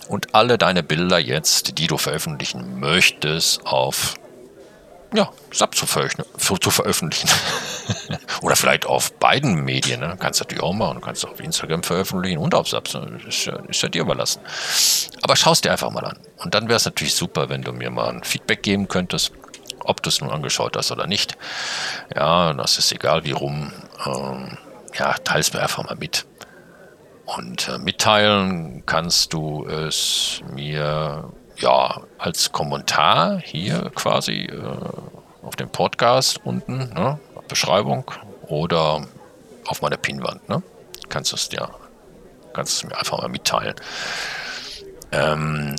und 0.08 0.34
alle 0.34 0.58
deine 0.58 0.82
Bilder 0.82 1.18
jetzt, 1.18 1.78
die 1.78 1.86
du 1.86 1.96
veröffentlichen 1.96 2.80
möchtest, 2.80 3.64
auf 3.64 4.16
ja, 5.12 5.30
SAP 5.52 5.74
zu, 5.74 6.56
zu 6.56 6.70
veröffentlichen. 6.70 7.28
Oder 8.42 8.56
vielleicht 8.56 8.86
auf 8.86 9.12
beiden 9.14 9.64
Medien. 9.64 10.00
Ne? 10.00 10.16
Kannst 10.18 10.40
du 10.40 10.44
natürlich 10.44 10.62
auch 10.62 10.72
machen. 10.72 10.96
Du 10.96 11.00
kannst 11.00 11.26
auf 11.26 11.40
Instagram 11.40 11.82
veröffentlichen 11.82 12.38
und 12.38 12.54
auf 12.54 12.68
SAP. 12.68 12.88
Ist 13.26 13.44
ja, 13.46 13.56
ist 13.68 13.82
ja 13.82 13.88
dir 13.88 14.02
überlassen. 14.02 14.40
Aber 15.22 15.36
schau 15.36 15.52
es 15.52 15.60
dir 15.60 15.70
einfach 15.70 15.90
mal 15.90 16.04
an. 16.04 16.18
Und 16.38 16.54
dann 16.54 16.68
wäre 16.68 16.76
es 16.76 16.84
natürlich 16.84 17.14
super, 17.14 17.48
wenn 17.48 17.62
du 17.62 17.72
mir 17.72 17.90
mal 17.90 18.08
ein 18.08 18.24
Feedback 18.24 18.62
geben 18.62 18.88
könntest, 18.88 19.32
ob 19.80 20.02
du 20.02 20.08
es 20.08 20.20
nun 20.20 20.30
angeschaut 20.30 20.76
hast 20.76 20.90
oder 20.92 21.06
nicht. 21.06 21.36
Ja, 22.14 22.52
das 22.54 22.78
ist 22.78 22.92
egal 22.92 23.24
wie 23.24 23.32
rum. 23.32 23.72
Ähm, 24.06 24.56
ja, 24.94 25.12
teils 25.24 25.52
mir 25.52 25.60
einfach 25.60 25.84
mal 25.84 25.96
mit. 25.96 26.26
Und 27.24 27.68
äh, 27.68 27.78
mitteilen 27.78 28.84
kannst 28.86 29.32
du 29.32 29.66
es 29.66 30.40
mir 30.52 31.32
ja 31.62 32.02
als 32.18 32.52
Kommentar 32.52 33.40
hier 33.40 33.90
quasi 33.94 34.42
äh, 34.44 34.62
auf 35.42 35.56
dem 35.56 35.70
Podcast 35.70 36.40
unten, 36.44 36.92
ne, 36.92 37.18
Beschreibung 37.48 38.10
oder 38.42 39.06
auf 39.66 39.82
meiner 39.82 39.96
Pinwand. 39.96 40.48
Ne? 40.48 40.62
Kannst 41.08 41.32
du 41.32 41.36
es 41.36 41.48
dir, 41.48 41.68
kannst 42.52 42.84
mir 42.84 42.96
einfach 42.96 43.18
mal 43.18 43.28
mitteilen. 43.28 43.74
Ähm, 45.12 45.76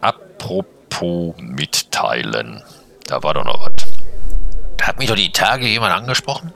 apropos 0.00 1.34
mitteilen, 1.38 2.62
da 3.06 3.22
war 3.22 3.34
doch 3.34 3.44
noch 3.44 3.66
was. 3.66 3.86
Da 4.76 4.86
hat 4.86 4.98
mich 4.98 5.08
doch 5.08 5.16
die 5.16 5.32
Tage 5.32 5.66
jemand 5.66 5.92
angesprochen, 5.92 6.52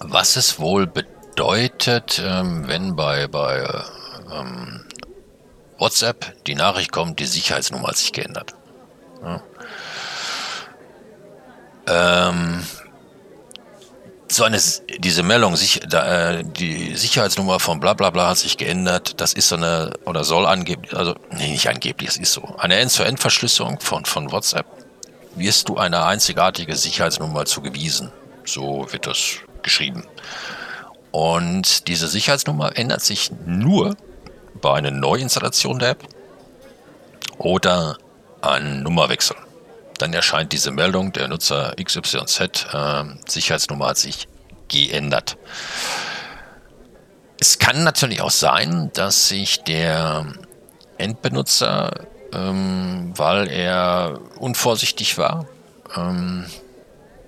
was 0.00 0.36
es 0.36 0.58
wohl 0.58 0.86
bedeutet 0.86 2.22
ähm, 2.24 2.66
wenn 2.66 2.96
bei, 2.96 3.26
bei 3.26 3.68
ähm, 4.32 4.85
WhatsApp 5.78 6.44
die 6.46 6.54
Nachricht 6.54 6.92
kommt, 6.92 7.20
die 7.20 7.26
Sicherheitsnummer 7.26 7.88
hat 7.88 7.96
sich 7.96 8.12
geändert. 8.12 8.54
Ja. 9.22 9.42
Ähm, 11.88 12.64
so 14.28 14.44
eine, 14.44 14.60
diese 14.98 15.22
Meldung, 15.22 15.56
sich, 15.56 15.80
da, 15.88 16.30
äh, 16.30 16.44
die 16.44 16.96
Sicherheitsnummer 16.96 17.60
von 17.60 17.78
bla 17.78 17.94
bla 17.94 18.10
bla 18.10 18.28
hat 18.30 18.38
sich 18.38 18.56
geändert, 18.56 19.20
das 19.20 19.32
ist 19.32 19.48
so 19.48 19.56
eine, 19.56 19.92
oder 20.04 20.24
soll 20.24 20.46
angeblich, 20.46 20.96
also, 20.96 21.14
nee, 21.30 21.50
nicht 21.50 21.68
angeblich, 21.68 22.10
es 22.10 22.16
ist 22.16 22.32
so. 22.32 22.42
Eine 22.58 22.76
End-zu-End-Verschlüsselung 22.76 23.80
von, 23.80 24.04
von 24.04 24.32
WhatsApp 24.32 24.66
wirst 25.36 25.68
du 25.68 25.76
eine 25.76 26.04
einzigartige 26.04 26.74
Sicherheitsnummer 26.74 27.44
zugewiesen. 27.44 28.10
So 28.44 28.86
wird 28.90 29.06
das 29.06 29.36
geschrieben. 29.62 30.04
Und 31.12 31.88
diese 31.88 32.08
Sicherheitsnummer 32.08 32.76
ändert 32.76 33.02
sich 33.02 33.30
nur 33.44 33.96
bei 34.60 34.74
einer 34.74 34.90
Neuinstallation 34.90 35.78
der 35.78 35.90
App 35.90 36.04
oder 37.38 37.96
einem 38.40 38.82
Nummerwechsel. 38.82 39.36
Dann 39.98 40.12
erscheint 40.12 40.52
diese 40.52 40.70
Meldung, 40.70 41.12
der 41.12 41.28
Nutzer 41.28 41.74
XYZ 41.82 42.66
äh, 42.72 43.04
Sicherheitsnummer 43.26 43.88
hat 43.88 43.98
sich 43.98 44.28
geändert. 44.68 45.36
Es 47.38 47.58
kann 47.58 47.84
natürlich 47.84 48.20
auch 48.20 48.30
sein, 48.30 48.90
dass 48.94 49.28
sich 49.28 49.62
der 49.64 50.26
Endbenutzer, 50.98 52.06
ähm, 52.32 53.12
weil 53.16 53.48
er 53.50 54.18
unvorsichtig 54.38 55.18
war, 55.18 55.46
ähm, 55.96 56.46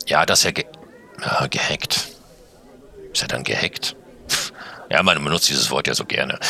ja, 0.07 0.27
dass 0.27 0.45
er 0.45 0.53
ge 0.53 0.67
ja, 1.21 1.47
gehackt 1.49 2.09
ist 3.19 3.23
er 3.23 3.29
dann 3.29 3.45
gehackt? 3.45 3.97
Ja, 4.91 5.03
man 5.03 5.23
benutzt 5.23 5.51
dieses 5.51 5.71
Wort 5.71 5.87
ja 5.87 5.95
so 5.95 6.07
gerne. 6.07 6.41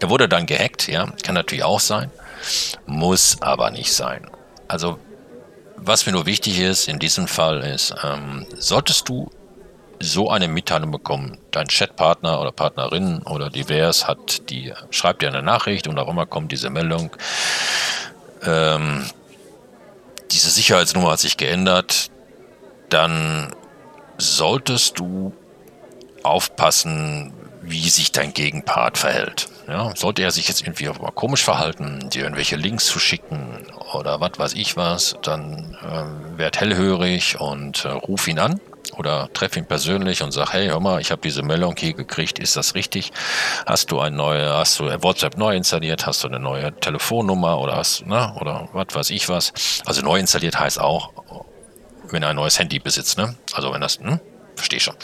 Er 0.00 0.10
wurde 0.10 0.28
dann 0.28 0.46
gehackt, 0.46 0.88
ja, 0.88 1.06
kann 1.22 1.34
natürlich 1.34 1.64
auch 1.64 1.80
sein, 1.80 2.10
muss 2.86 3.40
aber 3.40 3.70
nicht 3.70 3.92
sein. 3.92 4.28
Also, 4.66 4.98
was 5.76 6.06
mir 6.06 6.12
nur 6.12 6.26
wichtig 6.26 6.58
ist 6.60 6.88
in 6.88 6.98
diesem 6.98 7.26
Fall 7.26 7.60
ist, 7.60 7.94
ähm, 8.02 8.46
solltest 8.58 9.08
du 9.08 9.30
so 9.98 10.30
eine 10.30 10.48
Mitteilung 10.48 10.90
bekommen, 10.90 11.36
dein 11.50 11.68
Chatpartner 11.68 12.40
oder 12.40 12.52
Partnerin 12.52 13.22
oder 13.22 13.50
divers 13.50 14.08
hat 14.08 14.48
die, 14.48 14.72
schreibt 14.90 15.20
dir 15.20 15.28
eine 15.28 15.42
Nachricht 15.42 15.86
und 15.86 15.98
auch 15.98 16.08
immer 16.08 16.24
kommt 16.24 16.52
diese 16.52 16.70
Meldung, 16.70 17.14
ähm, 18.42 19.04
diese 20.30 20.50
Sicherheitsnummer 20.50 21.12
hat 21.12 21.20
sich 21.20 21.36
geändert, 21.36 22.10
dann 22.88 23.54
solltest 24.16 24.98
du 24.98 25.34
aufpassen, 26.22 27.32
wie 27.62 27.88
sich 27.90 28.12
dein 28.12 28.32
Gegenpart 28.32 28.96
verhält. 28.96 29.48
Ja, 29.70 29.92
sollte 29.94 30.22
er 30.22 30.32
sich 30.32 30.48
jetzt 30.48 30.62
irgendwie 30.62 30.88
mal 30.88 31.12
komisch 31.12 31.44
verhalten, 31.44 32.10
dir 32.10 32.24
irgendwelche 32.24 32.56
Links 32.56 32.86
zu 32.86 32.98
schicken 32.98 33.64
oder 33.94 34.20
was 34.20 34.32
weiß 34.36 34.54
ich 34.54 34.76
was, 34.76 35.16
dann 35.22 35.76
äh, 35.80 36.38
werd 36.38 36.58
hellhörig 36.58 37.38
und 37.38 37.84
äh, 37.84 37.90
ruf 37.90 38.26
ihn 38.26 38.40
an 38.40 38.60
oder 38.96 39.32
treffe 39.32 39.60
ihn 39.60 39.66
persönlich 39.66 40.24
und 40.24 40.32
sage, 40.32 40.52
hey, 40.54 40.66
hör 40.66 40.80
mal, 40.80 41.00
ich 41.00 41.12
habe 41.12 41.22
diese 41.22 41.44
Meldung 41.44 41.76
hier 41.78 41.92
gekriegt, 41.92 42.40
ist 42.40 42.56
das 42.56 42.74
richtig? 42.74 43.12
Hast 43.64 43.92
du 43.92 44.00
ein 44.00 44.16
neue, 44.16 44.52
hast 44.52 44.80
du 44.80 44.86
WhatsApp 45.04 45.36
neu 45.36 45.54
installiert, 45.54 46.04
hast 46.04 46.24
du 46.24 46.28
eine 46.28 46.40
neue 46.40 46.72
Telefonnummer 46.72 47.60
oder 47.60 47.76
hast, 47.76 48.04
ne, 48.04 48.34
oder 48.40 48.68
was 48.72 48.88
weiß 48.92 49.10
ich 49.10 49.28
was. 49.28 49.52
Also 49.86 50.02
neu 50.02 50.18
installiert 50.18 50.58
heißt 50.58 50.80
auch, 50.80 51.12
wenn 52.10 52.24
er 52.24 52.30
ein 52.30 52.36
neues 52.36 52.58
Handy 52.58 52.80
besitzt, 52.80 53.18
ne? 53.18 53.36
Also 53.52 53.72
wenn 53.72 53.80
das, 53.80 54.00
hm, 54.00 54.18
verstehe 54.56 54.80
schon. 54.80 54.96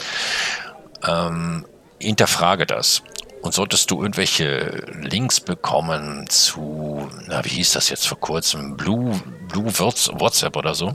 Ähm, 1.07 1.65
hinterfrage 1.99 2.65
das. 2.65 3.01
Und 3.47 3.53
solltest 3.53 3.89
du 3.91 4.01
irgendwelche 4.01 4.83
Links 4.91 5.39
bekommen 5.39 6.29
zu, 6.29 7.09
na, 7.27 7.45
wie 7.45 7.49
hieß 7.51 7.71
das 7.71 7.87
jetzt 7.87 8.05
vor 8.05 8.19
kurzem, 8.19 8.75
Blue, 8.75 9.17
Blue 9.47 9.67
WhatsApp 9.67 10.57
oder 10.57 10.75
so, 10.75 10.93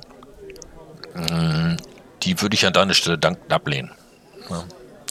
hm, 1.14 1.78
die 2.22 2.38
würde 2.42 2.54
ich 2.54 2.66
an 2.66 2.74
deiner 2.74 2.92
Stelle 2.92 3.16
dankend 3.16 3.50
ablehnen. 3.50 3.90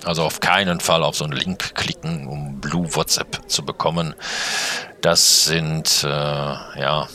Also 0.06 0.22
auf 0.22 0.40
keinen 0.40 0.80
Fall 0.82 1.02
auf 1.02 1.16
so 1.16 1.24
einen 1.24 1.34
Link 1.34 1.74
klicken, 1.74 2.28
um 2.28 2.62
Blue 2.62 2.96
WhatsApp 2.96 3.42
zu 3.48 3.66
bekommen. 3.66 4.14
Das 5.02 5.46
sind, 5.46 6.04
äh, 6.04 6.08
ja, 6.08 7.08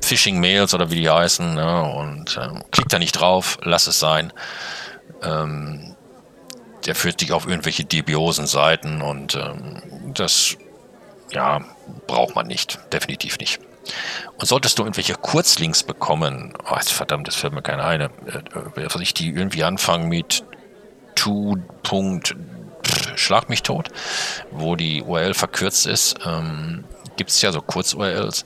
Phishing-Mails 0.00 0.72
oder 0.72 0.90
wie 0.90 0.96
die 1.02 1.10
heißen. 1.10 1.56
Ne? 1.56 1.82
Und 1.82 2.38
äh, 2.38 2.48
klick 2.70 2.88
da 2.88 2.98
nicht 2.98 3.20
drauf, 3.20 3.58
lass 3.64 3.86
es 3.86 4.00
sein. 4.00 4.32
Ähm, 5.22 5.89
der 6.86 6.94
führt 6.94 7.20
dich 7.20 7.32
auf 7.32 7.46
irgendwelche 7.46 7.84
dubiosen 7.84 8.46
Seiten 8.46 9.02
und 9.02 9.34
ähm, 9.34 10.12
das, 10.14 10.56
ja, 11.32 11.60
braucht 12.06 12.34
man 12.34 12.46
nicht. 12.46 12.78
Definitiv 12.92 13.38
nicht. 13.38 13.60
Und 14.38 14.46
solltest 14.46 14.78
du 14.78 14.82
irgendwelche 14.82 15.14
Kurzlinks 15.14 15.82
bekommen, 15.82 16.54
oh, 16.70 16.76
verdammt, 16.80 17.28
das 17.28 17.36
fällt 17.36 17.52
mir 17.52 17.62
keine 17.62 17.84
ein, 17.84 18.00
äh, 18.00 18.08
äh 18.80 19.02
ich 19.02 19.14
die 19.14 19.28
irgendwie 19.28 19.64
anfangen 19.64 20.08
mit 20.08 20.44
to. 21.14 21.56
Schlag 23.14 23.48
mich 23.48 23.62
tot, 23.62 23.88
wo 24.50 24.74
die 24.74 25.02
URL 25.02 25.34
verkürzt 25.34 25.86
ist, 25.86 26.16
ähm, 26.24 26.84
gibt 27.16 27.30
es 27.30 27.42
ja 27.42 27.52
so 27.52 27.60
Kurz-URLs. 27.60 28.44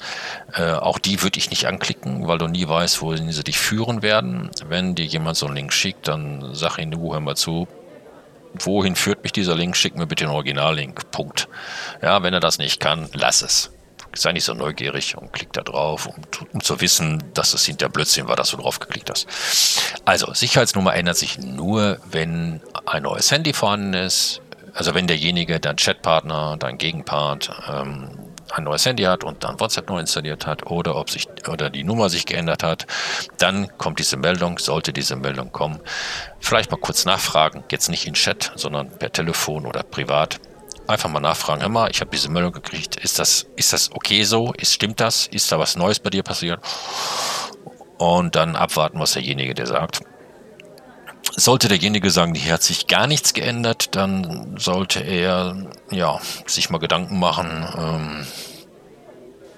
Äh, 0.53 0.73
auch 0.73 0.99
die 0.99 1.23
würde 1.23 1.39
ich 1.39 1.51
nicht 1.51 1.67
anklicken, 1.67 2.27
weil 2.27 2.39
du 2.39 2.49
nie 2.49 2.67
weißt, 2.67 3.01
wohin 3.01 3.31
sie 3.31 3.45
dich 3.45 3.59
führen 3.59 4.03
werden. 4.03 4.51
Wenn 4.67 4.97
dir 4.97 5.05
jemand 5.05 5.37
so 5.37 5.47
einen 5.47 5.55
Link 5.55 5.73
schickt, 5.73 6.09
dann 6.09 6.55
sag 6.55 6.79
ihm, 6.79 6.91
du 6.91 7.13
hör 7.13 7.21
mal 7.21 7.37
zu, 7.37 7.69
wohin 8.61 8.97
führt 8.97 9.23
mich 9.23 9.33
dieser 9.33 9.55
Link? 9.55 9.77
Schick 9.77 9.97
mir 9.97 10.07
bitte 10.07 10.25
den 10.25 10.31
Originallink. 10.31 11.11
Punkt. 11.11 11.49
Ja, 12.03 12.23
wenn 12.23 12.35
er 12.35 12.41
das 12.41 12.59
nicht 12.59 12.81
kann, 12.81 13.09
lass 13.13 13.43
es. 13.43 13.71
Sei 14.17 14.33
nicht 14.33 14.45
so 14.45 14.55
neugierig 14.55 15.17
und 15.17 15.33
klick 15.33 15.53
da 15.53 15.63
drauf, 15.63 16.07
um, 16.07 16.15
um 16.53 16.61
zu 16.63 16.81
wissen, 16.81 17.23
dass 17.35 17.53
es 17.53 17.65
hinter 17.65 17.89
Blödsinn 17.89 18.29
war, 18.29 18.37
dass 18.37 18.51
du 18.51 18.57
drauf 18.57 18.79
geklickt 18.79 19.11
hast. 19.11 19.27
Also, 20.05 20.33
Sicherheitsnummer 20.33 20.95
ändert 20.95 21.17
sich 21.17 21.39
nur, 21.39 21.99
wenn 22.11 22.61
ein 22.87 23.03
neues 23.03 23.31
Handy 23.33 23.53
vorhanden 23.53 23.95
ist. 23.95 24.41
Also 24.75 24.93
wenn 24.95 25.07
derjenige, 25.07 25.61
dein 25.61 25.77
Chatpartner, 25.77 26.57
dein 26.59 26.79
Gegenpart, 26.79 27.51
ähm, 27.73 28.11
ein 28.55 28.65
neues 28.65 28.87
Handy 28.87 29.05
hat 29.05 29.25
und 29.25 29.45
dann 29.45 29.59
WhatsApp 29.61 29.89
neu 29.89 29.99
installiert 29.99 30.47
hat 30.47 30.67
oder 30.67 30.97
ob 30.97 31.11
sich 31.11 31.27
oder 31.49 31.71
die 31.71 31.85
Nummer 31.85 32.09
sich 32.09 32.27
geändert 32.27 32.63
hat, 32.63 32.87
dann 33.39 33.69
kommt 33.79 33.99
diese 33.99 34.17
Meldung, 34.17 34.59
sollte 34.59 34.93
diese 34.93 35.17
Meldung 35.17 35.53
kommen. 35.53 35.81
Vielleicht 36.41 36.71
mal 36.71 36.79
kurz 36.79 37.05
nachfragen, 37.05 37.65
jetzt 37.71 37.89
nicht 37.89 38.07
in 38.07 38.15
Chat, 38.15 38.53
sondern 38.55 38.91
per 38.91 39.13
Telefon 39.13 39.67
oder 39.67 39.83
privat. 39.83 40.41
Einfach 40.87 41.09
mal 41.09 41.21
nachfragen, 41.21 41.63
hör 41.63 41.69
mal, 41.71 41.91
ich 41.91 42.01
habe 42.01 42.11
diese 42.11 42.31
Meldung 42.31 42.53
gekriegt, 42.53 42.97
ist 42.97 43.19
das, 43.19 43.47
ist 43.57 43.73
das 43.73 43.91
okay 43.93 44.25
so? 44.25 44.53
Ist, 44.53 44.75
stimmt 44.75 45.01
das? 45.01 45.27
Ist 45.27 45.51
da 45.51 45.59
was 45.59 45.77
Neues 45.77 45.99
bei 45.99 46.11
dir 46.11 46.23
passiert? 46.23 46.61
Und 47.97 48.37
dann 48.37 48.55
abwarten, 48.55 48.99
was 48.99 49.13
derjenige 49.13 49.55
dir 49.55 49.67
sagt. 49.67 50.01
Sollte 51.33 51.69
derjenige 51.69 52.11
sagen, 52.11 52.35
hier 52.35 52.53
hat 52.53 52.63
sich 52.63 52.87
gar 52.87 53.07
nichts 53.07 53.35
geändert, 53.35 53.97
dann 53.97 54.57
sollte 54.59 55.01
er 55.01 55.57
ja 55.91 56.21
sich 56.47 56.71
mal 56.71 56.79
Gedanken 56.79 57.19
machen, 57.19 57.67
ähm, 57.77 58.27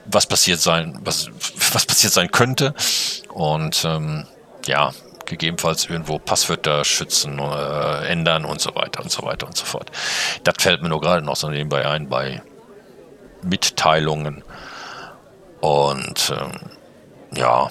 was 0.07 0.27
passiert 0.27 0.61
sein, 0.61 0.99
was, 1.03 1.29
was 1.73 1.85
passiert 1.85 2.13
sein 2.13 2.31
könnte. 2.31 2.75
Und 3.29 3.85
ähm, 3.85 4.27
ja, 4.67 4.93
gegebenenfalls 5.27 5.87
irgendwo 5.87 6.19
Passwörter 6.19 6.85
schützen, 6.85 7.39
äh, 7.39 8.07
ändern 8.07 8.45
und 8.45 8.61
so 8.61 8.75
weiter 8.75 9.03
und 9.03 9.11
so 9.11 9.23
weiter 9.25 9.47
und 9.47 9.57
so 9.57 9.65
fort. 9.65 9.91
Das 10.45 10.55
fällt 10.61 10.83
mir 10.83 10.89
nur 10.89 11.01
gerade 11.01 11.23
noch 11.23 11.37
so 11.37 11.49
nebenbei 11.49 11.87
ein 11.87 12.09
bei 12.09 12.43
Mitteilungen. 13.43 14.43
Und 15.61 16.33
ähm, 16.35 16.53
ja, 17.37 17.71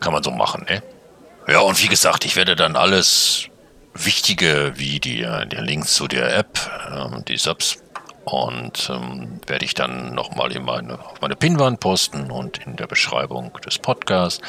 kann 0.00 0.12
man 0.12 0.22
so 0.22 0.30
machen, 0.30 0.66
ne? 0.68 0.82
Ja, 1.46 1.60
und 1.60 1.82
wie 1.82 1.88
gesagt, 1.88 2.24
ich 2.24 2.36
werde 2.36 2.56
dann 2.56 2.76
alles 2.76 3.48
Wichtige 3.92 4.72
wie 4.76 4.98
die, 4.98 5.20
der 5.20 5.62
Link 5.62 5.86
zu 5.86 6.08
der 6.08 6.36
App, 6.36 6.58
ähm, 6.90 7.24
die 7.26 7.36
Subs 7.36 7.78
und 8.24 8.90
ähm, 8.90 9.40
werde 9.46 9.64
ich 9.64 9.74
dann 9.74 10.14
nochmal 10.14 10.50
in 10.52 10.64
meine, 10.64 10.98
auf 10.98 11.20
meine 11.20 11.36
Pinwand 11.36 11.80
posten 11.80 12.30
und 12.30 12.58
in 12.66 12.76
der 12.76 12.86
Beschreibung 12.86 13.52
des 13.64 13.78
Podcasts. 13.78 14.40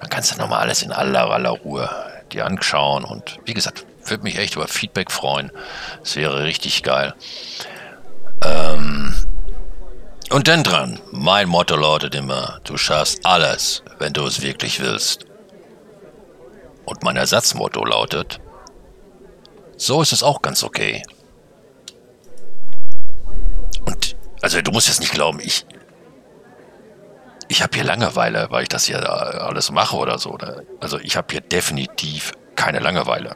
Dann 0.00 0.10
kannst 0.10 0.32
du 0.32 0.38
nochmal 0.38 0.60
alles 0.60 0.82
in 0.82 0.92
aller, 0.92 1.30
aller 1.30 1.50
Ruhe 1.50 1.88
dir 2.32 2.46
anschauen. 2.46 3.04
Und 3.04 3.38
wie 3.44 3.54
gesagt, 3.54 3.86
würde 4.04 4.22
mich 4.22 4.38
echt 4.38 4.56
über 4.56 4.68
Feedback 4.68 5.10
freuen. 5.10 5.50
Es 6.02 6.16
wäre 6.16 6.44
richtig 6.44 6.82
geil. 6.82 7.14
Ähm, 8.44 9.14
und 10.30 10.48
dann 10.48 10.62
dran, 10.62 11.00
mein 11.10 11.48
Motto 11.48 11.76
lautet 11.76 12.14
immer, 12.14 12.60
du 12.64 12.76
schaffst 12.76 13.24
alles, 13.24 13.82
wenn 13.98 14.12
du 14.12 14.24
es 14.26 14.42
wirklich 14.42 14.80
willst. 14.80 15.26
Und 16.84 17.02
mein 17.02 17.16
Ersatzmotto 17.16 17.84
lautet, 17.84 18.40
so 19.76 20.02
ist 20.02 20.12
es 20.12 20.22
auch 20.22 20.42
ganz 20.42 20.62
okay. 20.62 21.02
Und 23.84 24.16
also 24.40 24.60
du 24.60 24.72
musst 24.72 24.88
jetzt 24.88 25.00
nicht 25.00 25.12
glauben, 25.12 25.40
ich 25.40 25.66
ich 27.48 27.62
habe 27.62 27.74
hier 27.74 27.84
Langeweile, 27.84 28.46
weil 28.50 28.62
ich 28.62 28.70
das 28.70 28.86
hier 28.86 29.10
alles 29.10 29.70
mache 29.70 29.96
oder 29.96 30.18
so. 30.18 30.38
Also 30.80 30.98
ich 30.98 31.16
habe 31.16 31.26
hier 31.30 31.42
definitiv 31.42 32.32
keine 32.56 32.78
Langeweile. 32.78 33.34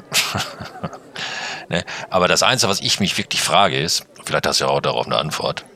ne? 1.69 1.85
Aber 2.09 2.27
das 2.27 2.43
Einzige, 2.43 2.71
was 2.71 2.81
ich 2.81 2.99
mich 2.99 3.19
wirklich 3.19 3.43
frage, 3.43 3.79
ist, 3.79 4.07
vielleicht 4.25 4.47
hast 4.47 4.61
du 4.61 4.65
ja 4.65 4.71
auch 4.71 4.81
darauf 4.81 5.05
eine 5.05 5.19
Antwort, 5.19 5.67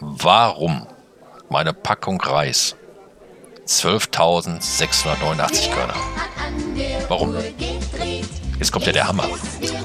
warum 0.00 0.88
meine 1.48 1.74
Packung 1.74 2.20
Reis 2.20 2.74
12.689 3.66 5.70
Körner? 5.70 5.94
Warum? 7.08 7.36
Jetzt 8.58 8.72
kommt 8.72 8.86
ja 8.86 8.92
der 8.92 9.08
Hammer. 9.08 9.28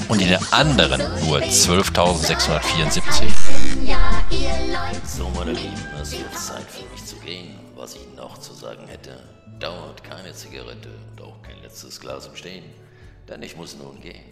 Und 0.10 0.22
in 0.22 0.30
der 0.30 0.42
anderen 0.52 1.02
nur 1.26 1.40
12.674. 1.40 3.24
So, 5.06 5.30
meine 5.36 5.52
Lieben, 5.52 5.88
es 6.02 6.12
wird 6.12 6.38
Zeit 6.38 6.70
für 6.70 6.86
mich 6.92 7.06
zu 7.06 7.16
gehen. 7.18 7.60
Was 7.76 7.96
ich 7.96 8.08
noch 8.16 8.38
zu 8.38 8.54
sagen 8.54 8.88
hätte, 8.88 9.18
dauert 9.60 10.04
keine 10.04 10.34
Zigarette 10.34 10.90
und 11.12 11.22
auch 11.22 11.42
kein 11.42 11.62
letztes 11.62 12.00
Glas 12.00 12.28
im 12.28 12.36
Stehen, 12.36 12.66
denn 13.28 13.42
ich 13.42 13.56
muss 13.56 13.76
nun 13.76 14.00
gehen. 14.02 14.24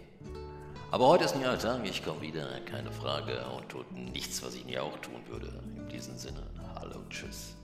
Aber 0.92 1.08
heute 1.08 1.26
ist 1.26 1.36
ein 1.36 1.60
Tag, 1.60 1.82
ich 1.84 2.04
komme 2.04 2.22
wieder, 2.22 2.48
keine 2.62 2.92
Frage, 2.92 3.46
und 3.56 3.70
tut 3.70 3.92
nichts, 3.92 4.44
was 4.44 4.56
ich 4.56 4.66
nie 4.66 4.80
auch 4.80 4.98
tun 5.00 5.22
würde. 5.28 5.48
In 5.78 5.88
diesem 5.88 6.18
Sinne, 6.18 6.44
hallo, 6.76 6.96
tschüss. 7.10 7.56